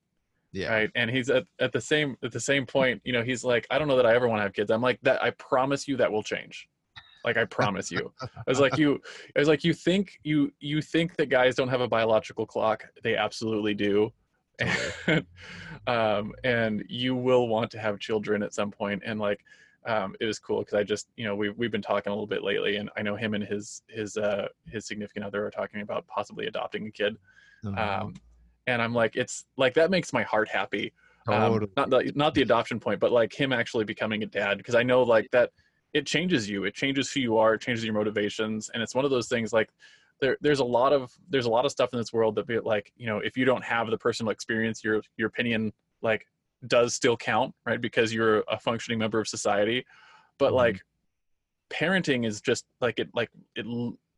[0.53, 0.69] yeah.
[0.69, 0.91] right?
[0.95, 3.79] And he's at, at the same at the same point you know he's like i
[3.79, 4.71] don't know that i ever want to have kids.
[4.71, 6.69] I'm like that i promise you that will change.
[7.25, 8.13] Like i promise you.
[8.23, 9.01] I was like you
[9.35, 12.85] i was like you think you you think that guys don't have a biological clock.
[13.03, 14.13] They absolutely do.
[14.59, 15.27] And,
[15.87, 19.41] um, and you will want to have children at some point and like
[19.87, 22.27] um, it was cool because i just you know we, we've been talking a little
[22.27, 25.81] bit lately and i know him and his his uh his significant other are talking
[25.81, 27.17] about possibly adopting a kid
[27.67, 28.03] Uh-huh.
[28.05, 28.15] um,
[28.67, 30.93] and i'm like it's like that makes my heart happy
[31.29, 34.75] um, not the not the adoption point, but like him actually becoming a dad because
[34.75, 35.51] I know like that
[35.93, 36.65] it changes you.
[36.65, 37.55] It changes who you are.
[37.55, 39.71] It changes your motivations, and it's one of those things like
[40.21, 42.59] there there's a lot of there's a lot of stuff in this world that be
[42.59, 45.73] like you know if you don't have the personal experience, your your opinion
[46.03, 46.27] like
[46.67, 47.81] does still count, right?
[47.81, 49.85] Because you're a functioning member of society,
[50.39, 50.57] but Mhm.
[50.57, 50.83] like
[51.73, 53.67] parenting is just like it like it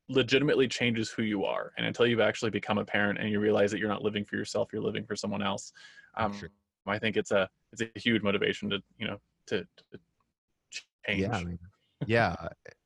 [0.08, 3.70] legitimately changes who you are and until you've actually become a parent and you realize
[3.70, 5.72] that you're not living for yourself you're living for someone else
[6.16, 6.50] um, Sure.
[6.86, 9.16] i think it's a it's a huge motivation to you know
[9.46, 9.60] to,
[9.92, 9.98] to
[11.06, 11.58] change yeah I mean,
[12.06, 12.34] yeah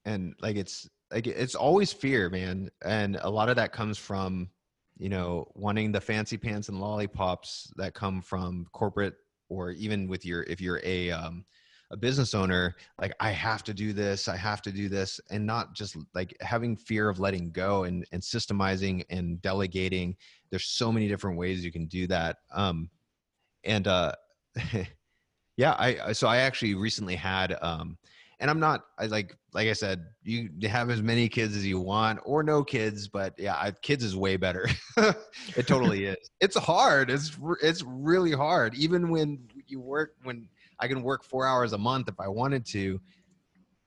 [0.04, 4.48] and like it's like it's always fear man and a lot of that comes from
[4.96, 9.14] you know wanting the fancy pants and lollipops that come from corporate
[9.48, 11.44] or even with your if you're a um
[11.90, 15.44] a business owner like i have to do this i have to do this and
[15.44, 20.14] not just like having fear of letting go and and systemizing and delegating.
[20.50, 22.90] There's so many different ways you can do that um
[23.64, 24.12] and uh
[25.56, 27.96] yeah i so i actually recently had um
[28.40, 31.80] and i'm not i like like i said you have as many kids as you
[31.80, 34.68] want or no kids but yeah I, kids is way better.
[35.56, 36.30] It totally is.
[36.40, 37.10] It's hard.
[37.10, 38.74] It's it's really hard.
[38.74, 40.48] Even when you work when
[40.80, 43.00] i can work four hours a month if i wanted to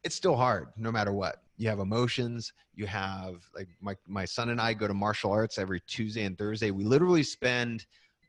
[0.03, 1.37] it's still hard no matter what.
[1.57, 2.53] You have emotions.
[2.73, 6.37] You have like my my son and i go to martial arts every tuesday and
[6.37, 6.71] thursday.
[6.71, 7.85] We literally spend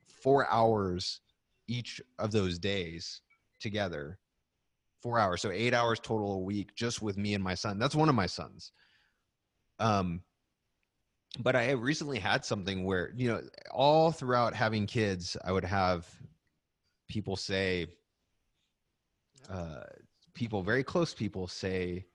[0.06, 1.20] four hours
[1.68, 3.22] each of those days
[3.60, 4.18] together
[5.02, 7.94] four hours so eight hours total a week just with me and my son that's
[7.94, 8.72] one of my sons
[9.80, 10.20] um
[11.40, 13.40] but i recently had something where you know
[13.70, 16.06] all throughout having kids i would have
[17.12, 17.86] people say,
[19.50, 19.82] uh,
[20.32, 22.06] people very close people say,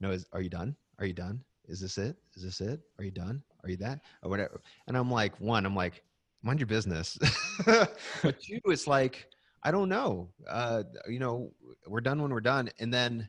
[0.00, 0.74] you know, is, are you done?
[0.98, 1.42] Are you done?
[1.68, 2.16] Is this it?
[2.34, 2.80] Is this it?
[2.98, 3.42] Are you done?
[3.62, 4.00] Are you that?
[4.22, 4.62] Or whatever.
[4.86, 6.02] And I'm like, one, I'm like,
[6.42, 7.18] mind your business.
[7.66, 9.28] but two, it's like,
[9.66, 10.28] I don't know.
[10.48, 11.50] Uh, you know,
[11.88, 12.70] we're done when we're done.
[12.78, 13.28] And then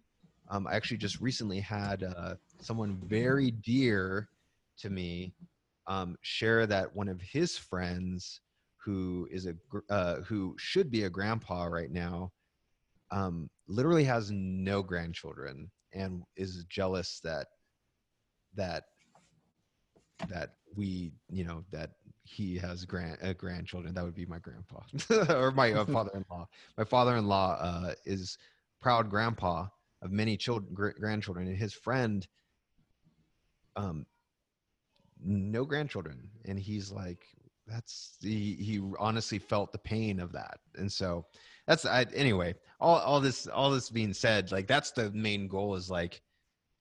[0.49, 4.29] um, I actually just recently had uh, someone very dear
[4.77, 5.33] to me
[5.87, 8.41] um, share that one of his friends
[8.77, 9.55] who is a
[9.91, 12.31] uh, who should be a grandpa right now
[13.09, 17.47] um, literally has no grandchildren and is jealous that
[18.55, 18.83] that
[20.29, 21.91] that we you know that
[22.27, 24.79] he has grand uh, grandchildren that would be my grandpa
[25.33, 26.47] or my uh, father-in-law.
[26.77, 28.37] My father-in-law uh, is
[28.81, 29.67] proud grandpa
[30.01, 32.27] of many children gr- grandchildren and his friend
[33.75, 34.05] um
[35.23, 37.25] no grandchildren and he's like
[37.65, 41.25] that's he he honestly felt the pain of that and so
[41.65, 45.75] that's I, anyway all all this all this being said like that's the main goal
[45.75, 46.21] is like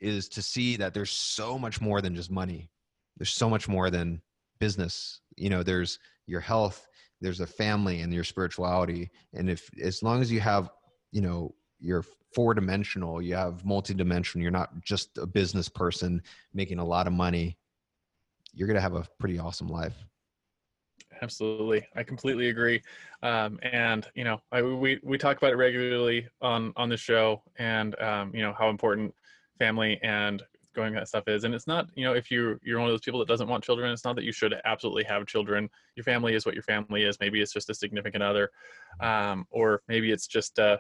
[0.00, 2.70] is to see that there's so much more than just money.
[3.16, 4.20] There's so much more than
[4.58, 6.86] business you know there's your health
[7.20, 10.70] there's a family and your spirituality and if as long as you have
[11.12, 12.04] you know you're
[12.34, 17.12] four dimensional you have multi-dimensional you're not just a business person making a lot of
[17.12, 17.56] money
[18.56, 19.94] you're going to have a pretty awesome life.
[21.22, 21.86] Absolutely.
[21.94, 22.82] I completely agree.
[23.22, 27.42] Um, and you know I, we we talk about it regularly on on the show
[27.58, 29.14] and um, you know how important
[29.58, 30.42] family and
[30.76, 33.00] going that stuff is and it's not you know if you you're one of those
[33.00, 35.68] people that doesn't want children it's not that you should absolutely have children.
[35.96, 37.18] Your family is what your family is.
[37.18, 38.50] Maybe it's just a significant other
[39.00, 40.78] um, or maybe it's just uh,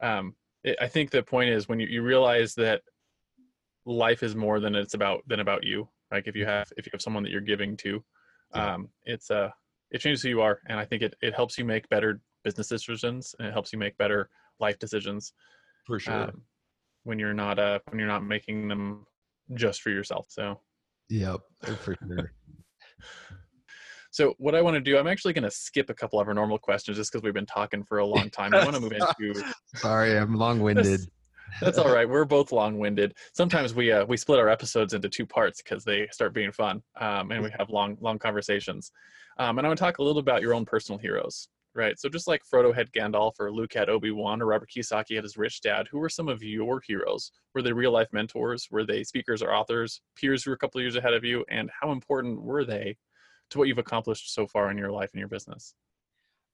[0.00, 2.82] um, it, i think the point is when you, you realize that
[3.84, 5.88] life is more than it's about than about you.
[6.12, 8.04] Like if you have if you have someone that you're giving to
[8.54, 9.50] um, it's uh
[9.90, 12.68] it changes who you are and i think it, it helps you make better business
[12.68, 14.30] decisions and it helps you make better
[14.60, 15.32] life decisions
[15.84, 16.24] for sure.
[16.24, 16.42] um,
[17.04, 19.06] when you're not uh when you're not making them
[19.54, 20.60] just for yourself so
[21.08, 21.40] yep
[21.80, 22.32] for sure
[24.10, 26.34] so what i want to do i'm actually going to skip a couple of our
[26.34, 28.92] normal questions just because we've been talking for a long time i want to move
[28.92, 29.42] into
[29.74, 31.00] sorry i'm long-winded
[31.60, 32.08] that's all right.
[32.08, 33.14] We're both long-winded.
[33.32, 36.82] Sometimes we uh, we split our episodes into two parts because they start being fun,
[37.00, 38.92] um, and we have long long conversations.
[39.38, 41.48] Um, and I want to talk a little about your own personal heroes,
[41.78, 41.98] right?
[41.98, 45.24] So just like Frodo had Gandalf, or Luke had Obi Wan, or Robert Kiyosaki had
[45.24, 45.86] his rich dad.
[45.90, 47.32] Who were some of your heroes?
[47.54, 48.68] Were they real life mentors?
[48.70, 50.02] Were they speakers or authors?
[50.16, 51.44] Peers who were a couple of years ahead of you?
[51.48, 52.96] And how important were they
[53.50, 55.74] to what you've accomplished so far in your life and your business?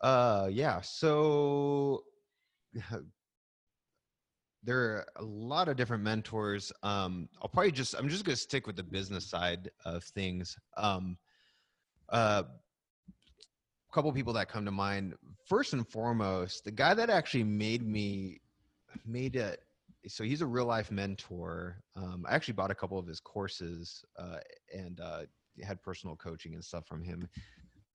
[0.01, 0.81] Uh, yeah.
[0.83, 2.05] So
[4.62, 6.70] there are a lot of different mentors.
[6.83, 10.57] Um, I'll probably just I'm just gonna stick with the business side of things.
[10.77, 11.16] Um,
[12.11, 12.45] uh,
[13.95, 15.14] couple people that come to mind.
[15.47, 18.40] First and foremost, the guy that actually made me
[19.07, 19.61] made it.
[20.09, 21.80] So he's a real life mentor.
[21.97, 24.38] Um, I actually bought a couple of his courses uh,
[24.74, 25.22] and uh,
[25.62, 27.28] had personal coaching and stuff from him.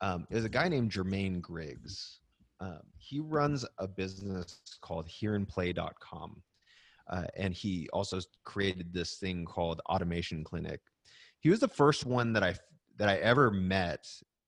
[0.02, 2.20] Um, there's a guy named Jermaine Griggs.
[2.62, 6.42] Um, he runs a business called hearandplay.com
[7.10, 10.80] uh, and he also created this thing called Automation Clinic.
[11.40, 12.56] He was the first one that I
[12.98, 14.06] that I ever met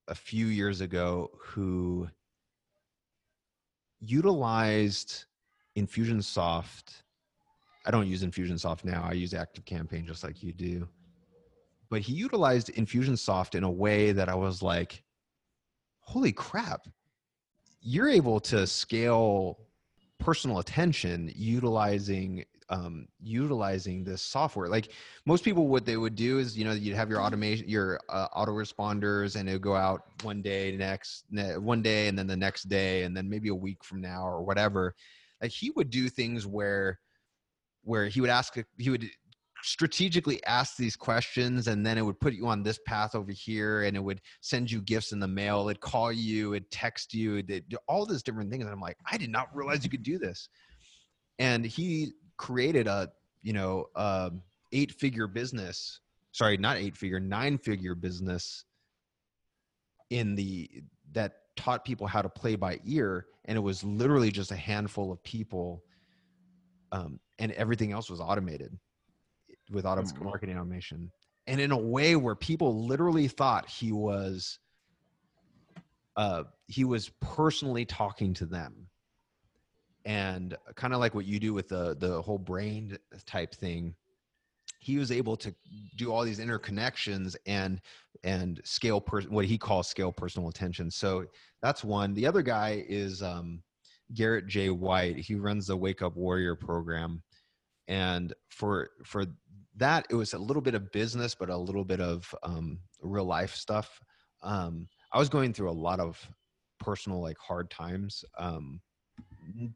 [0.08, 2.08] a few years ago who
[4.00, 5.26] utilized
[5.78, 7.04] Infusionsoft.
[7.86, 9.04] I don't use Infusionsoft now.
[9.08, 10.88] I use Active Campaign just like you do.
[11.90, 15.04] But he utilized Infusionsoft in a way that I was like,
[16.00, 16.88] holy crap.
[17.82, 19.60] You're able to scale
[20.20, 24.70] personal attention utilizing um, utilizing this software.
[24.70, 24.92] Like
[25.26, 28.30] most people, what they would do is, you know, you'd have your automation, your uh,
[28.30, 32.38] autoresponders, and it would go out one day, next ne- one day, and then the
[32.38, 34.96] next day, and then maybe a week from now or whatever.
[35.42, 37.00] Like he would do things where,
[37.84, 39.10] where he would ask, he would
[39.64, 43.84] strategically ask these questions and then it would put you on this path over here
[43.84, 47.38] and it would send you gifts in the mail it'd call you it'd text you
[47.38, 50.02] it'd do all these different things and i'm like i did not realize you could
[50.02, 50.50] do this
[51.42, 53.08] and he created a
[53.44, 54.32] you know uh,
[54.72, 56.00] eight figure business
[56.32, 58.66] sorry not eight figure nine figure business
[60.10, 60.68] in the
[61.12, 65.12] that taught people how to play by ear and it was literally just a handful
[65.12, 65.84] of people
[66.92, 68.76] um, and everything else was automated
[69.70, 70.26] with auto cool.
[70.26, 71.12] marketing automation
[71.46, 74.58] and in a way where people literally thought he was
[76.18, 78.88] uh, he was personally talking to them
[80.06, 83.94] and kind of like what you do with the the whole brain type thing
[84.80, 85.54] he was able to
[85.96, 87.82] do all these interconnections and
[88.24, 91.26] and scale per, what he calls scale personal attention so
[91.62, 93.62] that's one the other guy is um,
[94.14, 94.70] Garrett J.
[94.70, 95.18] White.
[95.18, 97.22] He runs the Wake Up Warrior program,
[97.88, 99.26] and for for
[99.78, 103.26] that it was a little bit of business, but a little bit of um, real
[103.26, 104.00] life stuff.
[104.44, 106.20] Um, I was going through a lot of
[106.80, 108.24] personal like hard times.
[108.38, 108.82] Um,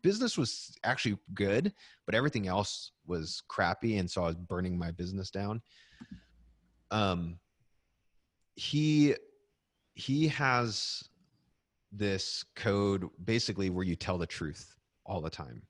[0.02, 1.74] business was actually good,
[2.06, 5.62] but everything else was crappy, and so I was burning my business down.
[6.92, 7.40] Um,
[8.56, 9.16] he
[9.96, 11.04] he has
[11.92, 15.62] this code basically where you tell the truth all the time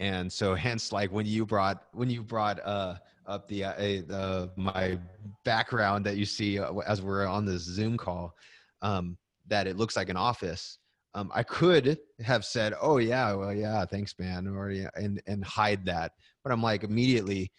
[0.00, 2.94] and so hence like when you brought when you brought uh
[3.26, 4.98] up the uh, uh my
[5.44, 8.34] background that you see uh, as we're on this zoom call
[8.82, 9.16] um
[9.46, 10.78] that it looks like an office
[11.18, 15.44] um i could have said oh yeah well yeah thanks man or yeah and and
[15.44, 16.12] hide that.
[16.42, 17.50] But i'm like immediately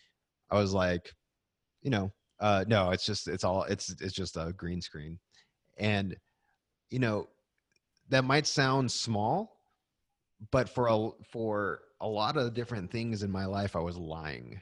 [0.50, 1.14] i was like
[1.82, 5.20] you know uh no it's just it's all it's it's just a green screen.
[5.78, 6.16] And
[6.90, 7.28] you know
[8.10, 9.58] that might sound small
[10.52, 14.62] but for a for a lot of different things in my life i was lying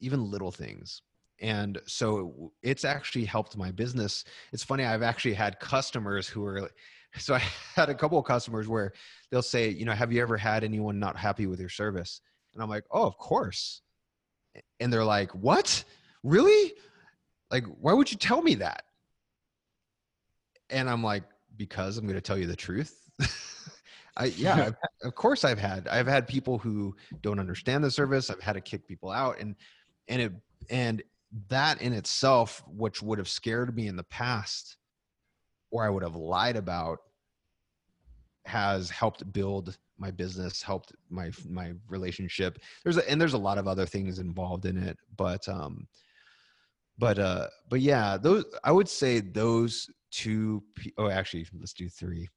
[0.00, 1.02] even little things.
[1.42, 4.24] And so it's actually helped my business.
[4.52, 6.70] It's funny i've actually had customers who are
[7.18, 7.42] so i
[7.74, 8.92] had a couple of customers where
[9.30, 12.20] they'll say you know have you ever had anyone not happy with your service?
[12.54, 13.82] And i'm like oh of course.
[14.80, 15.84] And they're like what?
[16.22, 16.74] Really?
[17.50, 18.84] Like why would you tell me that?
[20.68, 21.24] And i'm like
[21.56, 22.96] because i'm going to tell you the truth.
[24.16, 24.70] I, yeah,
[25.02, 28.30] of course I've had I've had people who don't understand the service.
[28.30, 29.56] I've had to kick people out, and
[30.08, 30.32] and it
[30.68, 31.02] and
[31.48, 34.76] that in itself, which would have scared me in the past,
[35.70, 36.98] or I would have lied about,
[38.46, 42.58] has helped build my business, helped my my relationship.
[42.82, 45.86] There's a, and there's a lot of other things involved in it, but um,
[46.98, 50.62] but uh, but yeah, those I would say those two.
[50.98, 52.28] Oh, actually, let's do three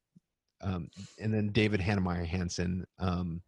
[0.64, 3.42] um, and then David Heinemeier Hansson, um,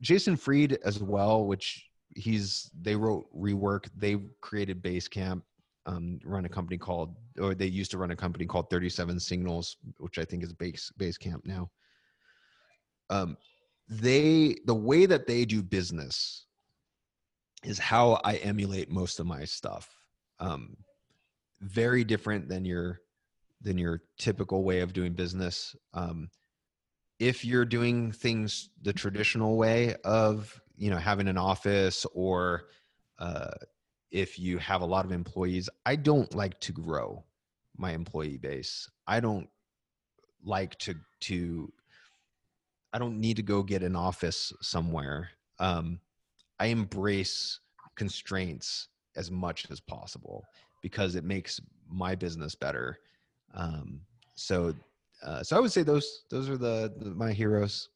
[0.00, 3.88] Jason Fried as well, which he's they wrote rework.
[3.96, 5.42] They created Basecamp,
[5.86, 9.18] um, run a company called, or they used to run a company called Thirty Seven
[9.18, 11.70] Signals, which I think is Base Basecamp now.
[13.08, 13.36] Um,
[13.88, 16.46] they the way that they do business
[17.64, 19.88] is how I emulate most of my stuff.
[20.40, 20.76] Um,
[21.60, 23.00] very different than your
[23.62, 25.74] than your typical way of doing business.
[25.94, 26.28] Um,
[27.18, 32.64] if you're doing things the traditional way of you know having an office or
[33.18, 33.54] uh,
[34.10, 37.24] if you have a lot of employees i don't like to grow
[37.78, 38.90] my employee base.
[39.06, 39.48] I don't
[40.44, 41.72] like to to
[42.92, 45.30] i don't need to go get an office somewhere.
[45.58, 46.00] Um,
[46.58, 47.60] i embrace
[47.96, 50.44] constraints as much as possible
[50.82, 52.98] because it makes my business better.
[53.54, 54.00] Um,
[54.34, 54.74] so
[55.22, 57.88] uh, so I would say those those are the, the my heroes.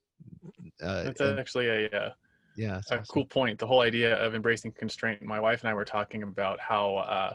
[0.82, 2.10] Uh, That's and, actually a uh,
[2.56, 3.04] yeah, a awesome.
[3.08, 3.58] cool point.
[3.58, 5.22] The whole idea of embracing constraint.
[5.22, 7.34] My wife and I were talking about how uh,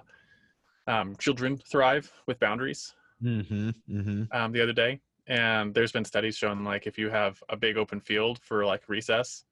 [0.88, 2.94] um, children thrive with boundaries
[3.24, 4.24] mm-hmm, mm-hmm.
[4.32, 7.78] Um, the other day, and there's been studies showing like if you have a big
[7.78, 9.46] open field for like recess,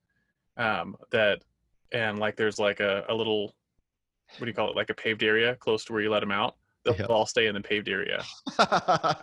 [0.57, 1.43] um, that
[1.91, 3.53] and like there's like a, a little
[4.37, 6.31] what do you call it like a paved area close to where you let them
[6.31, 7.05] out they'll yeah.
[7.05, 8.23] all stay in the paved area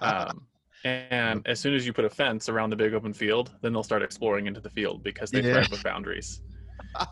[0.01, 0.47] um,
[0.85, 3.83] and as soon as you put a fence around the big open field, then they'll
[3.83, 5.55] start exploring into the field because they yeah.
[5.55, 6.43] thrive with boundaries.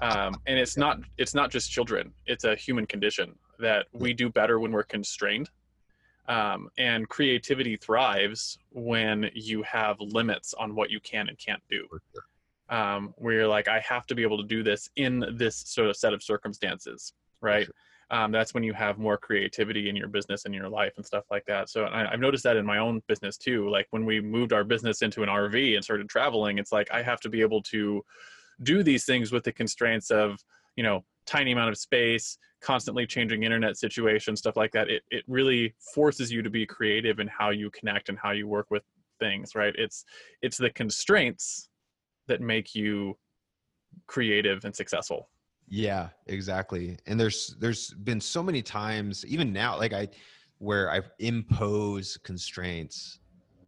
[0.03, 4.29] Um, and it's not it's not just children; it's a human condition that we do
[4.29, 5.51] better when we're constrained.
[6.27, 11.87] Um, and creativity thrives when you have limits on what you can and can't do.
[12.71, 15.89] Um, where you're like, I have to be able to do this in this sort
[15.89, 17.69] of set of circumstances, right?
[18.11, 21.25] Um, that's when you have more creativity in your business and your life and stuff
[21.31, 21.69] like that.
[21.69, 23.69] So I, I've noticed that in my own business too.
[23.69, 27.03] Like when we moved our business into an RV and started traveling, it's like I
[27.03, 28.03] have to be able to
[28.63, 30.39] do these things with the constraints of
[30.77, 35.25] you know tiny amount of space constantly changing internet situation stuff like that it, it
[35.29, 38.83] really forces you to be creative in how you connect and how you work with
[39.21, 40.05] things right it's
[40.43, 41.69] it's the constraints
[42.27, 43.17] that make you
[44.07, 45.29] creative and successful
[45.71, 46.99] yeah, exactly.
[47.07, 50.09] And there's there's been so many times, even now, like I,
[50.59, 53.21] where I impose constraints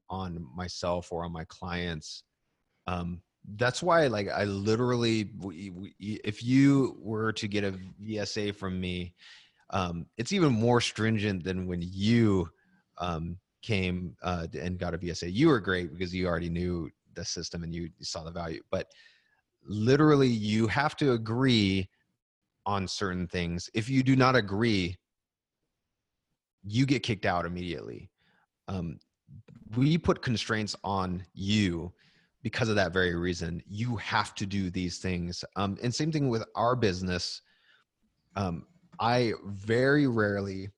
[0.08, 2.24] on myself or on my clients.
[2.86, 3.22] Um,
[3.56, 5.30] that's why, like, I literally,
[5.98, 9.14] if you were to get a VSA from me,
[9.70, 12.48] um, it's even more stringent than when you
[12.98, 15.32] um, came uh, and got a VSA.
[15.32, 18.86] You were great because you already knew the system and you saw the value, but
[19.64, 21.88] literally you have to agree
[22.66, 23.68] on certain things.
[23.74, 24.96] If you do not agree,
[26.62, 28.10] you get kicked out immediately.
[28.68, 28.98] Um,
[29.76, 31.92] we put constraints on you
[32.42, 33.62] because of that very reason.
[33.66, 35.44] You have to do these things.
[35.56, 37.42] Um, and same thing with our business.
[38.36, 38.66] Um,
[38.98, 40.68] I very rarely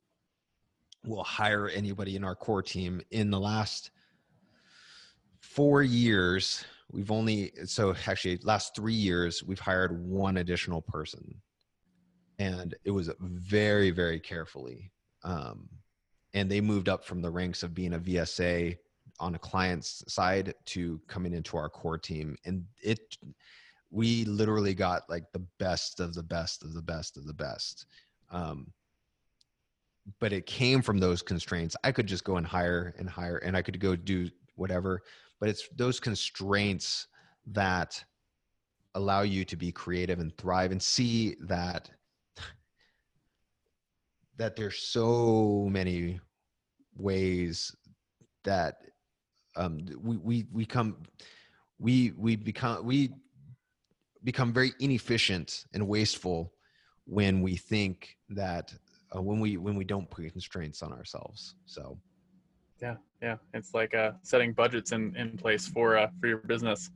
[1.04, 3.02] will hire anybody in our core team.
[3.10, 3.90] In the last
[5.40, 11.40] four years, we've only so actually last three years we've hired one additional person,
[12.38, 14.92] and it was very very carefully.
[15.24, 15.68] Um,
[16.34, 18.76] and they moved up from the ranks of being a VSA
[19.20, 22.36] on a client's side to coming into our core team.
[22.44, 23.16] And it
[23.90, 27.86] we literally got like the best of the best of the best of the best.
[28.30, 28.72] Um,
[30.18, 31.76] but it came from those constraints.
[31.84, 35.02] I could just go and hire and hire and i could go do whatever
[35.42, 37.08] but it's those constraints
[37.48, 38.04] that
[38.94, 41.90] allow you to be creative and thrive and see that
[44.36, 46.20] that there's so many
[46.94, 47.74] ways
[48.44, 48.76] that
[49.56, 50.98] um, we we we come
[51.80, 53.10] we we become we
[54.22, 56.52] become very inefficient and wasteful
[57.04, 58.72] when we think that
[59.12, 61.56] uh, when we when we don't put constraints on ourselves.
[61.66, 61.98] So
[62.82, 63.36] yeah yeah.
[63.54, 66.90] It's like uh, setting budgets in in place for uh, for your business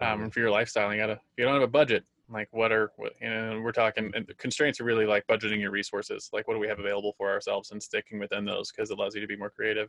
[0.00, 0.92] um, and for your lifestyle.
[0.92, 3.72] You gotta if you don't have a budget like what are what, you know we're
[3.72, 6.28] talking and constraints are really like budgeting your resources.
[6.32, 9.14] Like what do we have available for ourselves and sticking within those because it allows
[9.14, 9.88] you to be more creative.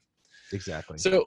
[0.54, 0.98] Exactly.
[0.98, 1.26] So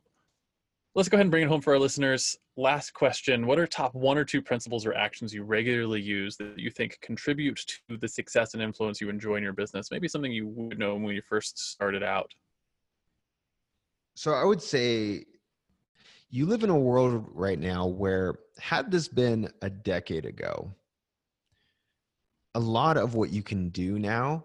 [0.95, 2.37] let's go ahead and bring it home for our listeners.
[2.57, 3.47] Last question.
[3.47, 6.99] What are top one or two principles or actions you regularly use that you think
[7.03, 9.91] contribute to the success and influence you enjoy in your business?
[9.91, 12.31] Maybe something you would know when you first started out
[14.15, 15.25] so i would say
[16.31, 20.73] you live in a world right now where had this been a decade ago
[22.55, 24.45] a lot of what you can do now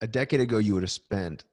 [0.00, 1.44] a decade ago you would have spent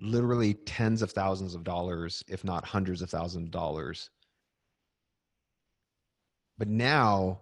[0.00, 4.10] literally tens of thousands of dollars if not hundreds of thousands of dollars
[6.58, 7.40] but now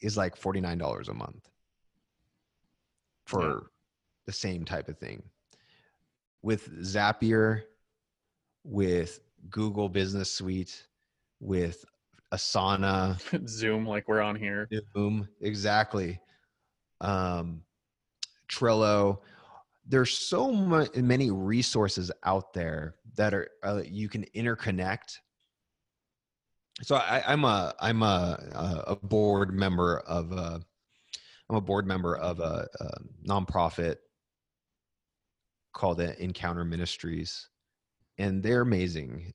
[0.00, 1.48] is like $49 a month
[3.26, 3.58] for yeah.
[4.26, 5.22] the same type of thing
[6.42, 7.62] with zapier
[8.64, 10.86] with google business suite
[11.40, 11.84] with
[12.32, 13.18] Asana,
[13.48, 14.68] Zoom, like we're on here.
[14.94, 16.20] Zoom, exactly.
[17.00, 17.62] Um,
[18.48, 19.18] Trello.
[19.86, 25.18] There's so much, many resources out there that are uh, you can interconnect.
[26.82, 30.60] So I, I'm a I'm a a board member of a
[31.48, 32.90] I'm a board member of a, a
[33.26, 33.96] nonprofit
[35.72, 37.48] called the Encounter Ministries,
[38.18, 39.32] and they're amazing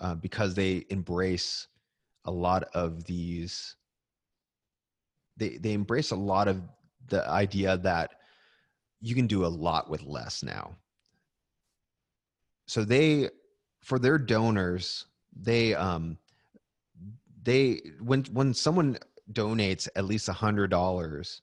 [0.00, 1.68] uh, because they embrace
[2.24, 3.76] a lot of these
[5.36, 6.62] they they embrace a lot of
[7.08, 8.10] the idea that
[9.00, 10.76] you can do a lot with less now.
[12.66, 13.30] So they
[13.82, 15.06] for their donors
[15.38, 16.18] they um
[17.42, 18.98] they when when someone
[19.32, 21.42] donates at least a hundred dollars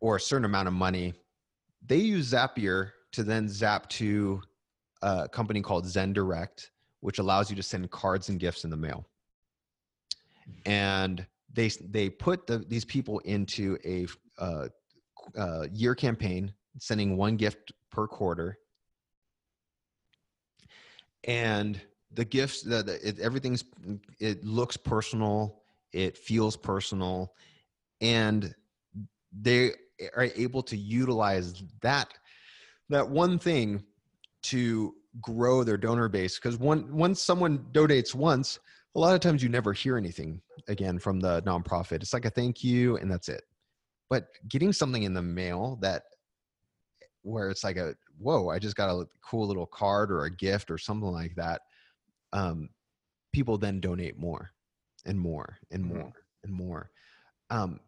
[0.00, 1.14] or a certain amount of money
[1.86, 4.42] they use zapier to then zap to
[5.02, 6.70] a company called zen direct
[7.06, 9.06] which allows you to send cards and gifts in the mail.
[10.64, 14.06] And they they put the, these people into a
[14.38, 14.68] uh,
[15.38, 18.58] uh, year campaign, sending one gift per quarter.
[21.24, 21.80] And
[22.12, 23.64] the gifts, it, everything's
[24.18, 25.62] it looks personal,
[25.92, 27.34] it feels personal,
[28.00, 28.54] and
[29.32, 29.72] they
[30.14, 32.08] are able to utilize that
[32.88, 33.82] that one thing
[34.42, 36.38] to grow their donor base.
[36.38, 38.58] Because one once someone donates once
[38.94, 42.02] a lot of times you never hear anything again from the nonprofit.
[42.02, 43.42] It's like a thank you and that's it.
[44.08, 46.02] But getting something in the mail that
[47.22, 50.70] where it's like a whoa i just got a cool little card or a gift
[50.70, 51.60] or something like that
[52.32, 52.68] um,
[53.32, 54.50] people then donate more
[55.04, 55.98] and more and mm-hmm.
[55.98, 56.12] more
[56.44, 56.90] and more.
[57.50, 57.80] Um,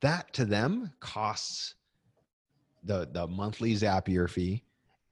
[0.00, 1.74] that to them costs
[2.84, 4.62] the the monthly zapier fee.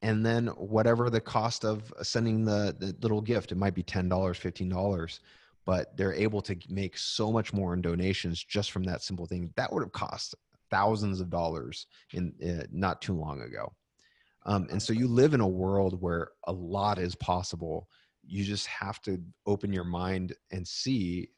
[0.02, 4.08] And then whatever the cost of sending the, the little gift it might be $10
[4.08, 5.18] $15
[5.66, 9.52] but they're able to make so much more in donations just from that simple thing.
[9.56, 10.34] That would have cost
[10.70, 13.72] thousands of dollars in uh, not too long ago.
[14.46, 17.88] Um, and so you live in a world where a lot is possible.
[18.26, 21.28] You just have to open your mind and see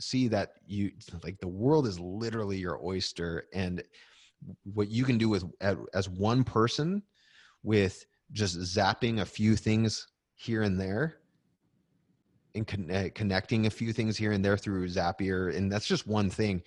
[0.00, 0.90] see that you
[1.22, 3.82] like the world is literally your oyster and
[4.74, 5.44] what you can do with
[5.94, 7.02] as one person
[7.62, 11.18] with just zapping a few things here and there
[12.54, 15.54] and con- uh, connecting a few things here and there through Zapier.
[15.54, 16.62] And that's just one thing.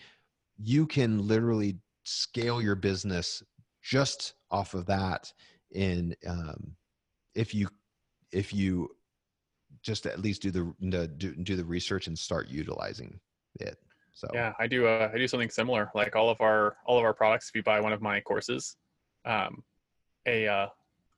[0.57, 3.43] You can literally scale your business
[3.81, 5.31] just off of that
[5.71, 6.75] in um,
[7.35, 7.67] if you
[8.31, 8.89] if you
[9.81, 13.19] just at least do the, the do, do the research and start utilizing
[13.59, 13.77] it.
[14.13, 14.85] So Yeah, I do.
[14.87, 15.89] Uh, I do something similar.
[15.95, 18.75] Like all of our all of our products, if you buy one of my courses,
[19.25, 19.63] um,
[20.25, 20.67] a uh,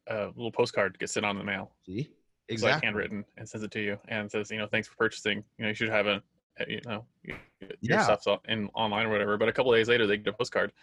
[0.07, 1.71] a little postcard gets sent on the mail.
[1.85, 2.11] see
[2.47, 2.87] It's like exactly.
[2.87, 5.43] handwritten and sends it to you and says, you know, thanks for purchasing.
[5.57, 6.21] You know, you should have a,
[6.67, 8.03] you know, your Yeah.
[8.03, 9.37] stuff's in online or whatever.
[9.37, 10.73] But a couple of days later, they get a postcard,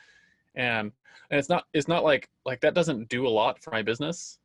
[0.54, 0.90] and
[1.30, 4.38] and it's not it's not like like that doesn't do a lot for my business,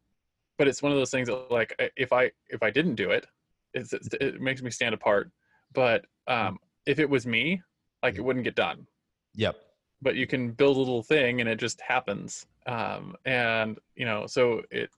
[0.58, 3.26] but it's one of those things that like if I if I didn't do it,
[3.74, 5.32] it's, it's it makes me stand apart.
[5.74, 7.62] But um, if it was me,
[8.04, 8.88] like it wouldn't get done.
[9.36, 9.56] Yep.
[10.04, 12.46] but you can build a little thing and it just happens.
[12.68, 14.90] Um, and you know so it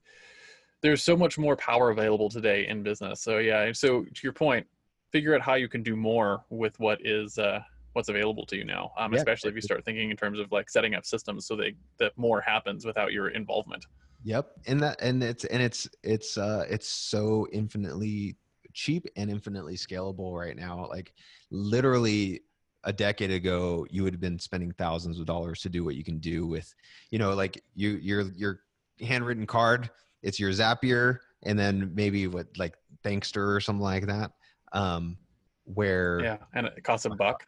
[0.82, 3.22] there's so much more power available today in business.
[3.22, 4.68] So yeah so to your point
[5.12, 7.62] figure out how you can do more with what is uh,
[7.94, 10.52] what's available to you now um, Yeah, especially if you start thinking in terms of
[10.52, 13.86] like setting up systems so that that more happens without your involvement
[14.26, 14.52] Yep.
[14.68, 18.36] And that and it's and it's it's uh it's so infinitely
[18.74, 20.88] cheap and infinitely scalable right now.
[20.90, 21.14] Like
[21.52, 22.42] literally
[22.86, 26.04] a decade ago you would have been spending thousands of dollars to do what you
[26.04, 26.74] can do with
[27.10, 28.60] you know like you your your
[29.02, 29.90] handwritten card
[30.22, 34.32] it's your zapier and then maybe what like thankster or something like that
[34.74, 35.18] um
[35.64, 37.44] where yeah and it costs a buck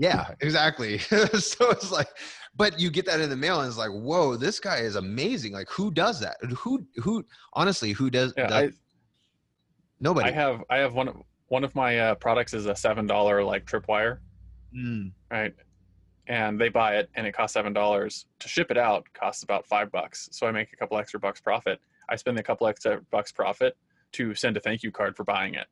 [0.00, 0.98] yeah, exactly.
[0.98, 2.08] so it's like,
[2.56, 5.52] but you get that in the mail, and it's like, whoa, this guy is amazing.
[5.52, 6.36] Like, who does that?
[6.58, 8.34] Who, who, honestly, who does?
[8.36, 8.74] yeah does I,
[10.00, 10.30] nobody.
[10.30, 13.44] I have i have one of one of my uh, products is a seven dollar
[13.44, 14.18] like tripwire
[14.74, 15.52] Mm, right?
[16.26, 19.04] And they buy it, and it costs seven dollars to ship it out.
[19.14, 21.80] Costs about five bucks, so I make a couple extra bucks profit.
[22.08, 23.76] I spend a couple extra bucks profit
[24.12, 25.66] to send a thank you card for buying it,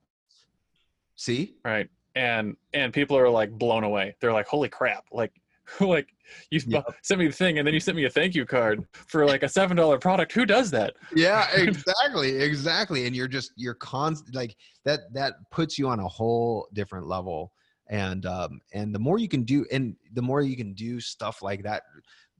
[1.16, 1.88] see, right?
[2.18, 4.16] And and people are like blown away.
[4.20, 5.32] They're like, "Holy crap!" Like
[5.80, 6.08] like
[6.50, 6.84] you Yep.
[7.02, 9.42] sent me the thing, and then you sent me a thank you card for like
[9.42, 10.32] a seven dollar product.
[10.32, 10.94] Who does that?
[11.14, 13.06] yeah, exactly, exactly.
[13.06, 15.12] And you're just you're constant like that.
[15.14, 17.52] That puts you on a whole different level.
[17.90, 21.40] And um, and the more you can do, and the more you can do stuff
[21.42, 21.84] like that,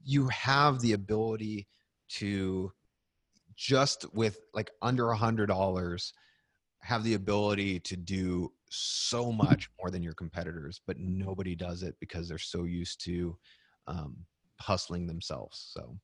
[0.03, 1.67] you have the ability
[2.09, 2.71] to
[3.55, 6.13] just with like under a hundred dollars
[6.81, 11.95] have the ability to do so much more than your competitors but nobody does it
[11.99, 13.37] because they're so used to
[13.87, 14.15] um,
[14.61, 15.97] hustling themselves so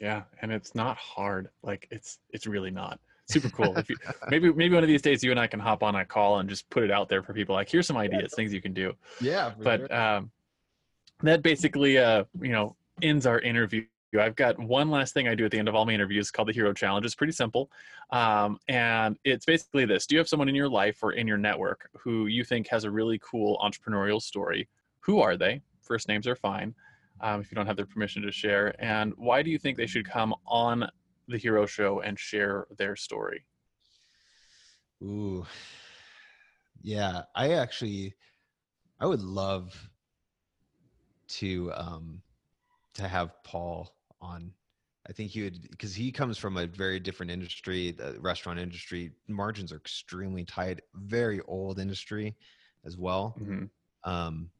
[0.00, 1.48] Yeah, and it's not hard.
[1.62, 3.76] Like it's it's really not super cool.
[3.76, 3.96] If you,
[4.28, 6.48] maybe maybe one of these days you and I can hop on a call and
[6.48, 7.54] just put it out there for people.
[7.54, 8.92] Like here's some ideas, things you can do.
[9.20, 10.30] yeah But um,
[11.22, 13.84] that basically uh you know ends our interview.
[14.20, 16.48] I've got one last thing I do at the end of all my interviews called
[16.48, 17.04] the Hero Challenge.
[17.04, 17.70] It's pretty simple,
[18.10, 21.38] um, and it's basically this: Do you have someone in your life or in your
[21.38, 24.68] network who you think has a really cool entrepreneurial story?
[25.00, 25.62] Who are they?
[25.82, 26.74] First names are fine.
[27.20, 29.86] Um, if you don't have their permission to share, and why do you think they
[29.86, 30.88] should come on
[31.28, 33.44] the Hero Show and share their story?
[35.02, 35.46] Ooh.
[36.82, 38.14] Yeah, I actually
[39.00, 39.90] I would love
[41.28, 42.22] to um
[42.94, 43.93] to have Paul
[44.24, 44.52] on.
[45.08, 49.12] I think he would because he comes from a very different industry, the restaurant industry.
[49.28, 52.34] Margins are extremely tight, very old industry
[52.84, 53.36] as well.
[53.38, 53.70] Mhm.
[54.04, 54.50] Um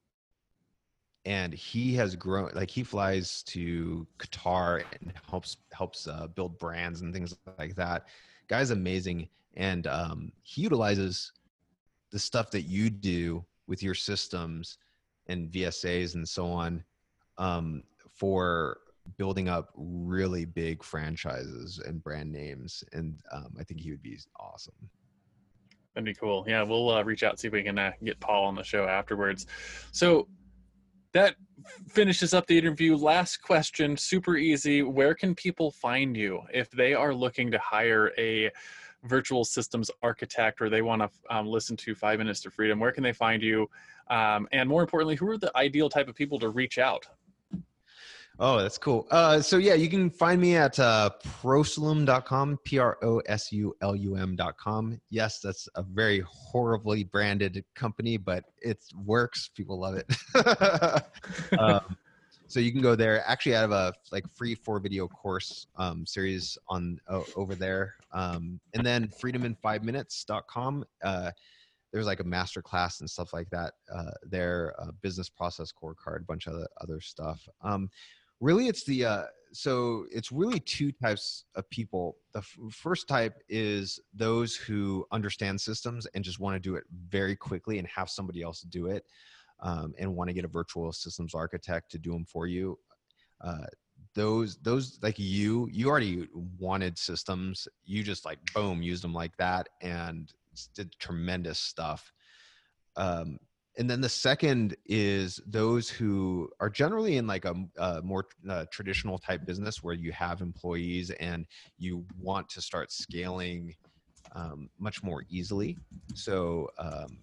[1.26, 7.00] and he has grown like he flies to Qatar and helps helps uh, build brands
[7.00, 8.06] and things like that.
[8.48, 11.32] Guy's amazing and um, he utilizes
[12.10, 14.78] the stuff that you do with your systems
[15.26, 16.84] and VSAs and so on
[17.38, 18.78] um, for
[19.16, 22.82] building up really big franchises and brand names.
[22.92, 24.74] And um, I think he would be awesome.
[25.94, 26.44] That'd be cool.
[26.48, 28.84] Yeah, we'll uh, reach out see if we can uh, get Paul on the show
[28.84, 29.46] afterwards.
[29.92, 30.26] So
[31.12, 31.36] that
[31.88, 32.96] finishes up the interview.
[32.96, 34.82] Last question, super easy.
[34.82, 38.50] Where can people find you if they are looking to hire a
[39.04, 42.80] virtual systems architect or they want to um, listen to Five Minutes to Freedom?
[42.80, 43.70] Where can they find you?
[44.10, 47.06] Um, and more importantly, who are the ideal type of people to reach out?
[48.40, 49.06] Oh, that's cool.
[49.10, 51.10] Uh, so yeah, you can find me at uh,
[51.40, 53.00] prosulum.com, P-R-O-S-U-L-U-M.com.
[55.10, 59.50] Yes, that's a very horribly branded company, but it works.
[59.54, 60.12] People love it.
[61.58, 61.96] um,
[62.48, 63.24] so you can go there.
[63.26, 67.94] Actually, I have a like free four video course um, series on o over there,
[68.12, 70.84] um, and then freedomin5minutes.com.
[71.02, 71.30] Uh,
[71.92, 73.74] there's like a master class and stuff like that.
[73.92, 77.40] Uh, there, uh, business process core card, bunch of other, other stuff.
[77.62, 77.88] Um,
[78.40, 82.16] really, it's the uh, so it's really two types of people.
[82.32, 86.84] The f- first type is those who understand systems and just want to do it
[87.08, 89.04] very quickly and have somebody else do it
[89.60, 92.78] um, and want to get a virtual systems architect to do them for you.
[93.40, 93.66] Uh,
[94.14, 96.28] those those like you you already
[96.58, 100.32] wanted systems you just like boom used them like that and
[100.74, 102.12] did tremendous stuff
[102.96, 103.38] um
[103.76, 108.66] and then the second is those who are generally in like a, a more uh,
[108.70, 111.46] traditional type business where you have employees and
[111.78, 113.74] you want to start scaling
[114.34, 115.76] um, much more easily.
[116.14, 117.18] So um,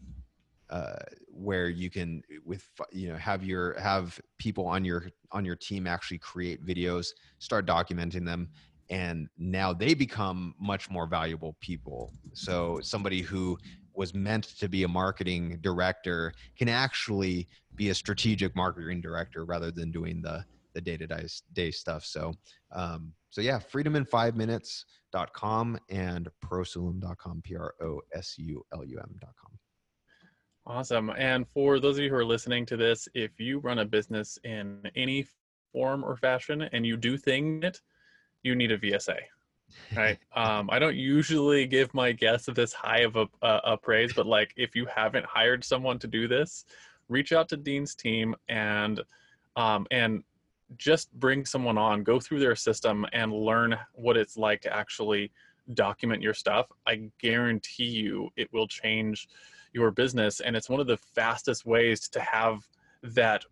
[0.69, 5.55] uh, where you can with you know have your have people on your on your
[5.55, 7.07] team actually create videos
[7.39, 8.49] start documenting them
[8.89, 12.13] and now they become much more valuable people.
[12.33, 13.57] So somebody who
[13.93, 19.71] was meant to be a marketing director can actually be a strategic marketing director rather
[19.71, 22.33] than doing the the day-to-day stuff so
[22.71, 29.51] um, so yeah freedom in five minutes.com and prosulum.com p-r-o-s-u-l-u-m.com
[30.67, 31.11] Awesome.
[31.17, 34.37] And for those of you who are listening to this, if you run a business
[34.43, 35.25] in any
[35.73, 37.81] form or fashion and you do thing it,
[38.43, 39.17] you need a VSA.
[39.95, 40.17] Right.
[40.35, 44.25] um, I don't usually give my guests this high of a, a, a praise, but
[44.25, 46.65] like if you haven't hired someone to do this,
[47.09, 49.01] reach out to Dean's team and
[49.55, 50.23] um, and
[50.77, 55.31] just bring someone on, go through their system and learn what it's like to actually
[55.73, 56.67] document your stuff.
[56.87, 59.27] I guarantee you it will change
[59.73, 62.67] your business and it's one of the fastest ways to have
[63.03, 63.43] that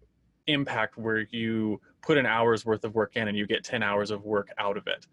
[0.48, 4.12] impact where you put an hour's worth of work in and you get 10 hours
[4.12, 5.08] of work out of it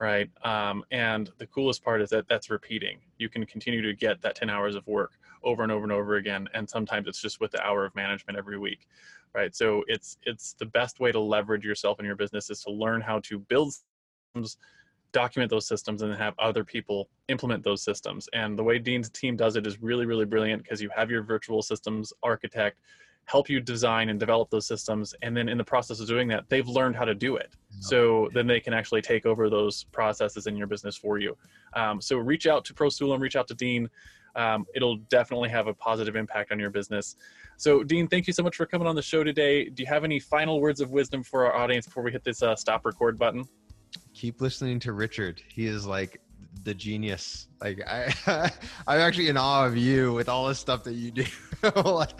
[0.00, 0.30] right?
[0.44, 2.98] Um, and the coolest part is that that's repeating.
[3.18, 6.16] You can continue to get that 10 hours of work over and over and over
[6.16, 8.86] again and sometimes it's just with the hour of management every week
[9.34, 9.54] right?
[9.54, 13.00] So it's it's the best way to leverage yourself in your business is to learn
[13.00, 13.72] how to build
[14.34, 14.56] systems
[15.12, 18.28] document those systems and have other people implement those systems.
[18.32, 21.24] And the way Dean's team does it is really, really brilliant because you have your
[21.24, 22.78] virtual systems architect
[23.30, 25.14] help you design and develop those systems.
[25.22, 27.54] And then in the process of doing that, they've learned how to do it.
[27.80, 31.36] So then they can actually take over those processes in your business for you.
[31.74, 33.88] Um, so reach out to ProSulum, reach out to Dean.
[34.36, 37.16] Um, it'll definitely have a positive impact on your business.
[37.56, 39.68] So, Dean, thank you so much for coming on the show today.
[39.68, 42.42] Do you have any final words of wisdom for our audience before we hit this
[42.42, 43.48] uh, stop record button?
[44.14, 45.42] keep listening to Richard.
[45.48, 46.20] He is like
[46.64, 47.48] the genius.
[47.60, 48.12] Like I,
[48.86, 51.24] I'm actually in awe of you with all the stuff that you do.
[51.84, 52.10] like,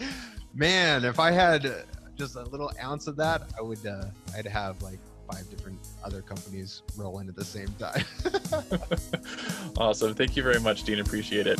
[0.53, 1.85] man, if I had
[2.15, 3.85] just a little ounce of that, I would.
[3.85, 4.99] Uh, I'd have like
[5.31, 8.03] five different other companies rolling at the same time.
[9.77, 10.13] awesome.
[10.13, 10.99] Thank you very much, Dean.
[10.99, 11.59] Appreciate it.